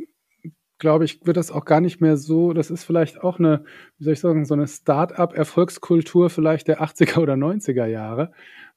glaube 0.78 1.04
ich, 1.04 1.26
wird 1.26 1.36
das 1.36 1.50
auch 1.50 1.64
gar 1.64 1.80
nicht 1.80 2.00
mehr 2.00 2.16
so, 2.16 2.52
das 2.52 2.70
ist 2.70 2.84
vielleicht 2.84 3.22
auch 3.22 3.38
eine, 3.38 3.64
wie 3.98 4.04
soll 4.04 4.12
ich 4.12 4.20
sagen, 4.20 4.44
so 4.44 4.54
eine 4.54 4.66
Start-up-Erfolgskultur 4.66 6.30
vielleicht 6.30 6.68
der 6.68 6.82
80er 6.82 7.18
oder 7.18 7.34
90er 7.34 7.86
Jahre 7.86 8.32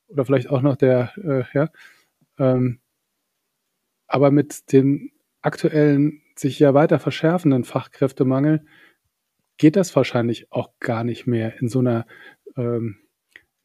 oder 0.07 0.25
vielleicht 0.25 0.49
auch 0.49 0.61
noch 0.61 0.75
der, 0.75 1.13
äh, 1.17 1.43
ja, 1.53 1.69
ähm, 2.37 2.79
aber 4.11 4.31
mit 4.31 4.71
dem 4.71 5.11
aktuellen, 5.41 6.21
sich 6.35 6.59
ja 6.59 6.73
weiter 6.73 6.99
verschärfenden 6.99 7.63
Fachkräftemangel 7.63 8.65
geht 9.57 9.75
das 9.75 9.95
wahrscheinlich 9.95 10.51
auch 10.51 10.69
gar 10.79 11.03
nicht 11.03 11.27
mehr 11.27 11.59
in 11.61 11.69
so 11.69 11.79
einer 11.79 12.05
ähm, 12.57 12.97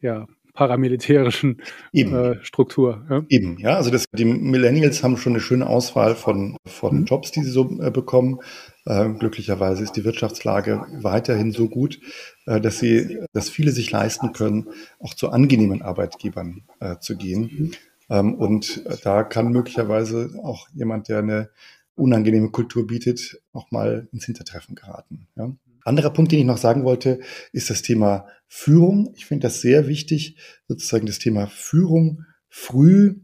ja, 0.01 0.27
paramilitärischen 0.53 1.63
äh, 1.93 2.35
Struktur. 2.43 3.07
Ja? 3.09 3.25
Eben, 3.29 3.59
ja. 3.59 3.77
Also 3.77 3.91
das, 3.91 4.05
die 4.13 4.25
Millennials 4.25 5.03
haben 5.03 5.17
schon 5.17 5.33
eine 5.33 5.41
schöne 5.41 5.67
Auswahl 5.67 6.15
von, 6.15 6.57
von 6.67 7.01
mhm. 7.01 7.05
Jobs, 7.07 7.31
die 7.31 7.43
sie 7.43 7.51
so 7.51 7.81
äh, 7.81 7.91
bekommen. 7.91 8.41
Äh, 8.85 9.11
glücklicherweise 9.11 9.83
ist 9.83 9.93
die 9.93 10.05
Wirtschaftslage 10.05 10.87
weiterhin 11.01 11.53
so 11.53 11.69
gut, 11.69 12.01
äh, 12.47 12.61
dass 12.61 12.79
sie, 12.79 13.19
dass 13.33 13.49
viele 13.49 13.71
sich 13.71 13.91
leisten 13.91 14.33
können, 14.33 14.69
auch 14.99 15.15
zu 15.15 15.31
angenehmen 15.31 15.83
Arbeitgebern 15.83 16.63
äh, 16.81 16.97
zu 16.99 17.17
gehen. 17.17 17.41
Mhm. 17.43 17.71
Ähm, 18.09 18.35
und 18.35 18.83
da 19.05 19.25
kann 19.25 19.53
möglicherweise 19.53 20.31
auch 20.43 20.69
jemand, 20.71 21.09
der 21.09 21.19
eine 21.19 21.51
unangenehme 21.95 22.51
Kultur 22.51 22.87
bietet, 22.87 23.41
auch 23.53 23.71
mal 23.71 24.09
ins 24.13 24.27
Hintertreffen 24.27 24.75
geraten. 24.75 25.29
Ja? 25.37 25.53
Anderer 25.85 26.11
Punkt, 26.11 26.33
den 26.33 26.41
ich 26.41 26.45
noch 26.45 26.59
sagen 26.59 26.85
wollte, 26.85 27.21
ist 27.53 27.71
das 27.71 27.83
Thema 27.83 28.27
Führung. 28.49 29.13
Ich 29.15 29.27
finde 29.27 29.47
das 29.47 29.61
sehr 29.61 29.87
wichtig, 29.87 30.37
sozusagen 30.67 31.07
das 31.07 31.21
Thema 31.21 31.47
Führung 31.47 32.25
früh, 32.49 33.21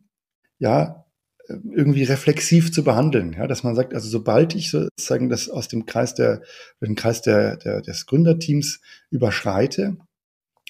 ja, 0.59 1.05
irgendwie 1.49 2.05
reflexiv 2.05 2.73
zu 2.73 2.85
behandeln. 2.85 3.33
Ja, 3.33 3.49
dass 3.49 3.65
man 3.65 3.75
sagt, 3.75 3.95
also 3.95 4.09
sobald 4.09 4.55
ich 4.55 4.71
sozusagen 4.71 5.29
das 5.29 5.49
aus 5.49 5.69
dem 5.69 5.87
Kreis 5.87 6.15
der, 6.15 6.43
den 6.81 6.95
Kreis 6.95 7.21
der, 7.21 7.57
der, 7.57 7.83
des 7.83 8.07
Gründerteams 8.07 8.81
überschreite, 9.11 9.97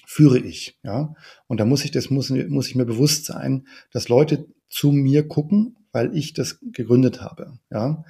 führe 0.05 0.39
ich. 0.39 0.77
Ja, 0.83 1.15
und 1.47 1.59
da 1.59 1.65
muss 1.65 1.85
ich, 1.85 1.91
das 1.91 2.09
muss, 2.09 2.29
muss 2.29 2.67
ich 2.67 2.75
mir 2.75 2.85
bewusst 2.85 3.25
sein, 3.25 3.67
dass 3.91 4.09
Leute 4.09 4.47
zu 4.69 4.91
mir 4.91 5.27
gucken, 5.27 5.77
weil 5.91 6.15
ich 6.15 6.33
das 6.33 6.59
gegründet 6.61 7.21
habe. 7.21 7.59
Ja, 7.71 8.03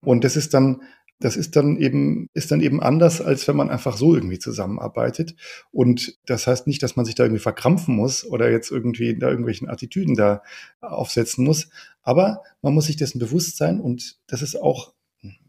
und 0.00 0.24
das 0.24 0.36
ist 0.36 0.54
dann 0.54 0.82
das 1.18 1.36
ist 1.36 1.56
dann 1.56 1.76
eben, 1.78 2.28
ist 2.34 2.50
dann 2.50 2.60
eben 2.60 2.82
anders, 2.82 3.22
als 3.22 3.48
wenn 3.48 3.56
man 3.56 3.70
einfach 3.70 3.96
so 3.96 4.14
irgendwie 4.14 4.38
zusammenarbeitet. 4.38 5.34
Und 5.72 6.18
das 6.26 6.46
heißt 6.46 6.66
nicht, 6.66 6.82
dass 6.82 6.96
man 6.96 7.06
sich 7.06 7.14
da 7.14 7.24
irgendwie 7.24 7.40
verkrampfen 7.40 7.96
muss 7.96 8.24
oder 8.24 8.50
jetzt 8.50 8.70
irgendwie 8.70 9.18
da 9.18 9.30
irgendwelchen 9.30 9.68
Attitüden 9.68 10.14
da 10.14 10.42
aufsetzen 10.80 11.44
muss. 11.44 11.70
Aber 12.02 12.42
man 12.60 12.74
muss 12.74 12.86
sich 12.86 12.96
dessen 12.96 13.18
bewusst 13.18 13.56
sein 13.56 13.80
und 13.80 14.18
das 14.26 14.42
ist 14.42 14.60
auch, 14.60 14.92
ich 15.22 15.40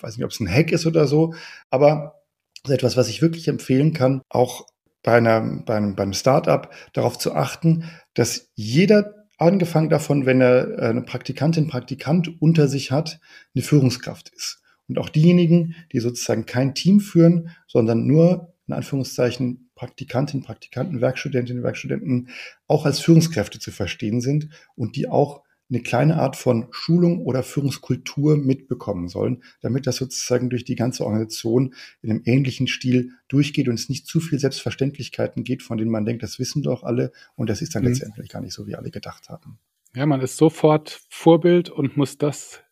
weiß 0.00 0.16
nicht, 0.16 0.24
ob 0.24 0.30
es 0.30 0.40
ein 0.40 0.48
Hack 0.48 0.70
ist 0.70 0.86
oder 0.86 1.06
so, 1.08 1.34
aber 1.70 2.22
etwas, 2.68 2.96
was 2.96 3.08
ich 3.08 3.22
wirklich 3.22 3.48
empfehlen 3.48 3.92
kann, 3.92 4.22
auch 4.28 4.66
bei 5.06 5.18
einer, 5.18 5.40
bei 5.40 5.76
einem, 5.76 5.94
beim 5.94 6.12
Startup 6.12 6.68
darauf 6.92 7.16
zu 7.16 7.32
achten, 7.32 7.84
dass 8.14 8.50
jeder 8.56 9.28
angefangen 9.38 9.88
davon, 9.88 10.26
wenn 10.26 10.40
er 10.40 10.80
eine 10.80 11.02
Praktikantin, 11.02 11.68
Praktikant 11.68 12.42
unter 12.42 12.66
sich 12.66 12.90
hat, 12.90 13.20
eine 13.54 13.62
Führungskraft 13.62 14.30
ist. 14.34 14.60
Und 14.88 14.98
auch 14.98 15.08
diejenigen, 15.08 15.76
die 15.92 16.00
sozusagen 16.00 16.44
kein 16.44 16.74
Team 16.74 16.98
führen, 16.98 17.50
sondern 17.68 18.04
nur 18.04 18.52
in 18.66 18.74
Anführungszeichen 18.74 19.70
Praktikantinnen, 19.76 20.44
Praktikanten, 20.44 21.00
Werkstudentinnen, 21.00 21.62
Werkstudenten 21.62 22.30
auch 22.66 22.84
als 22.84 22.98
Führungskräfte 22.98 23.60
zu 23.60 23.70
verstehen 23.70 24.20
sind 24.20 24.48
und 24.74 24.96
die 24.96 25.08
auch 25.08 25.44
eine 25.68 25.80
kleine 25.80 26.18
Art 26.18 26.36
von 26.36 26.68
Schulung 26.70 27.20
oder 27.22 27.42
Führungskultur 27.42 28.36
mitbekommen 28.36 29.08
sollen, 29.08 29.42
damit 29.60 29.86
das 29.86 29.96
sozusagen 29.96 30.48
durch 30.48 30.64
die 30.64 30.76
ganze 30.76 31.04
Organisation 31.04 31.74
in 32.02 32.10
einem 32.10 32.22
ähnlichen 32.24 32.68
Stil 32.68 33.12
durchgeht 33.28 33.68
und 33.68 33.74
es 33.74 33.88
nicht 33.88 34.06
zu 34.06 34.20
viel 34.20 34.38
Selbstverständlichkeiten 34.38 35.44
geht, 35.44 35.62
von 35.62 35.78
denen 35.78 35.90
man 35.90 36.04
denkt, 36.04 36.22
das 36.22 36.38
wissen 36.38 36.62
doch 36.62 36.84
alle 36.84 37.12
und 37.34 37.50
das 37.50 37.62
ist 37.62 37.74
dann 37.74 37.82
mhm. 37.82 37.88
letztendlich 37.88 38.28
gar 38.28 38.42
nicht 38.42 38.54
so, 38.54 38.66
wie 38.66 38.76
alle 38.76 38.90
gedacht 38.90 39.28
haben. 39.28 39.58
Ja, 39.94 40.06
man 40.06 40.20
ist 40.20 40.36
sofort 40.36 41.00
Vorbild 41.08 41.70
und 41.70 41.96
muss 41.96 42.18
das 42.18 42.62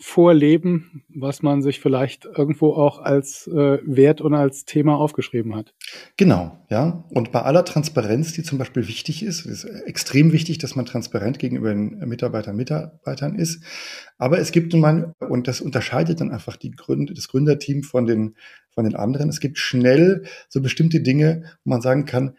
vorleben, 0.00 1.04
was 1.08 1.42
man 1.42 1.62
sich 1.62 1.80
vielleicht 1.80 2.24
irgendwo 2.24 2.72
auch 2.72 2.98
als 2.98 3.46
äh, 3.46 3.78
Wert 3.84 4.20
und 4.20 4.34
als 4.34 4.64
Thema 4.64 4.96
aufgeschrieben 4.96 5.54
hat. 5.54 5.72
Genau, 6.16 6.58
ja. 6.68 7.04
Und 7.10 7.30
bei 7.30 7.42
aller 7.42 7.64
Transparenz, 7.64 8.32
die 8.32 8.42
zum 8.42 8.58
Beispiel 8.58 8.88
wichtig 8.88 9.22
ist, 9.22 9.46
ist 9.46 9.64
extrem 9.64 10.32
wichtig, 10.32 10.58
dass 10.58 10.74
man 10.74 10.84
transparent 10.84 11.38
gegenüber 11.38 11.68
den 11.68 11.98
Mitarbeitern, 12.08 12.56
Mitarbeitern 12.56 13.36
ist. 13.36 13.62
Aber 14.18 14.38
es 14.38 14.50
gibt 14.50 14.72
nun 14.72 14.82
mal, 14.82 15.14
und 15.20 15.46
das 15.46 15.60
unterscheidet 15.60 16.20
dann 16.20 16.32
einfach 16.32 16.56
die 16.56 16.72
Gründe, 16.72 17.14
das 17.14 17.28
Gründerteam 17.28 17.84
von 17.84 18.04
den, 18.06 18.36
von 18.72 18.84
den 18.84 18.96
anderen. 18.96 19.28
Es 19.28 19.40
gibt 19.40 19.58
schnell 19.58 20.24
so 20.48 20.60
bestimmte 20.60 21.00
Dinge, 21.00 21.44
wo 21.64 21.70
man 21.70 21.80
sagen 21.80 22.04
kann, 22.04 22.36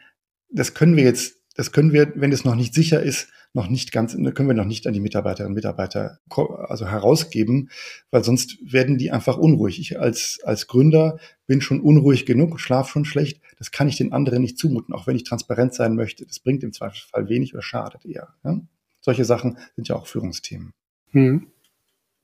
das 0.50 0.74
können 0.74 0.98
wir 0.98 1.04
jetzt, 1.04 1.40
das 1.56 1.72
können 1.72 1.94
wir, 1.94 2.12
wenn 2.16 2.34
es 2.34 2.44
noch 2.44 2.56
nicht 2.56 2.74
sicher 2.74 3.02
ist, 3.02 3.30
noch 3.56 3.70
nicht 3.70 3.94
ganz, 3.94 4.14
können 4.14 4.50
wir 4.50 4.54
noch 4.54 4.66
nicht 4.66 4.86
an 4.86 4.94
die 4.94 5.00
Mitarbeiterinnen 5.00 5.52
und 5.52 5.56
Mitarbeiter 5.56 6.20
also 6.30 6.88
herausgeben, 6.88 7.70
weil 8.12 8.24
sonst 8.24 8.58
werden 8.62 8.98
die 8.98 9.12
einfach 9.12 9.38
unruhig. 9.38 9.80
Ich 9.80 9.98
als, 10.00 10.40
als 10.44 10.68
Gründer 10.68 11.18
bin 11.48 11.62
schon 11.62 11.80
unruhig 11.80 12.26
genug, 12.26 12.60
schlafe 12.60 12.92
schon 12.92 13.06
schlecht. 13.06 13.42
Das 13.58 13.72
kann 13.72 13.88
ich 13.88 13.96
den 13.96 14.12
anderen 14.12 14.42
nicht 14.42 14.58
zumuten, 14.58 14.94
auch 14.94 15.08
wenn 15.08 15.16
ich 15.16 15.24
transparent 15.24 15.74
sein 15.74 15.96
möchte. 15.96 16.26
Das 16.26 16.40
bringt 16.40 16.64
im 16.64 16.74
Zweifelsfall 16.74 17.30
wenig 17.30 17.54
oder 17.54 17.64
schadet 17.64 18.06
eher. 18.06 18.36
Ja? 18.44 18.60
Solche 19.00 19.24
Sachen 19.24 19.58
sind 19.76 19.88
ja 19.88 19.96
auch 19.96 20.08
Führungsthemen. 20.08 20.74
Hm. 21.12 21.48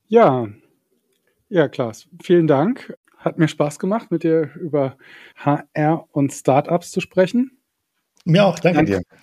Ja, 0.09 0.49
ja, 1.47 1.69
Klaas, 1.69 2.09
vielen 2.21 2.47
Dank. 2.47 2.97
Hat 3.17 3.37
mir 3.37 3.47
Spaß 3.47 3.79
gemacht, 3.79 4.11
mit 4.11 4.23
dir 4.23 4.51
über 4.55 4.97
HR 5.37 6.07
und 6.11 6.33
Startups 6.33 6.91
zu 6.91 6.99
sprechen. 6.99 7.57
Mir 8.25 8.45
auch, 8.45 8.59
danke, 8.59 8.77
danke. 8.79 8.91
dir. 8.91 9.17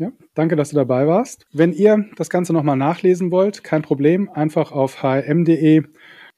Ja, 0.00 0.12
danke, 0.32 0.56
dass 0.56 0.70
du 0.70 0.76
dabei 0.76 1.06
warst. 1.06 1.44
Wenn 1.52 1.74
ihr 1.74 2.06
das 2.16 2.30
Ganze 2.30 2.54
nochmal 2.54 2.78
nachlesen 2.78 3.30
wollt, 3.30 3.62
kein 3.62 3.82
Problem, 3.82 4.30
einfach 4.30 4.72
auf 4.72 5.02
hm.de 5.02 5.82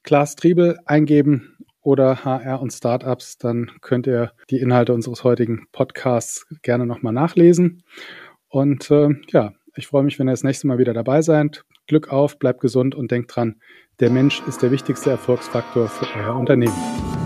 Klaas 0.03 0.35
Triebel 0.35 0.77
eingeben 0.85 1.55
oder 1.81 2.25
HR 2.25 2.61
und 2.61 2.73
Startups, 2.73 3.37
dann 3.37 3.71
könnt 3.79 4.05
ihr 4.05 4.33
die 4.49 4.59
Inhalte 4.59 4.93
unseres 4.93 5.23
heutigen 5.23 5.65
Podcasts 5.71 6.45
gerne 6.61 6.85
nochmal 6.85 7.13
nachlesen. 7.13 7.83
Und 8.49 8.91
äh, 8.91 9.11
ja, 9.29 9.53
ich 9.77 9.87
freue 9.87 10.03
mich, 10.03 10.19
wenn 10.19 10.27
ihr 10.27 10.33
das 10.33 10.43
nächste 10.43 10.67
Mal 10.67 10.77
wieder 10.77 10.93
dabei 10.93 11.21
seid. 11.21 11.63
Glück 11.87 12.09
auf, 12.11 12.39
bleibt 12.39 12.59
gesund 12.59 12.95
und 12.95 13.11
denkt 13.11 13.33
dran, 13.33 13.61
der 14.01 14.09
Mensch 14.09 14.41
ist 14.45 14.61
der 14.61 14.71
wichtigste 14.71 15.09
Erfolgsfaktor 15.09 15.87
für 15.87 16.19
euer 16.19 16.35
Unternehmen. 16.35 17.22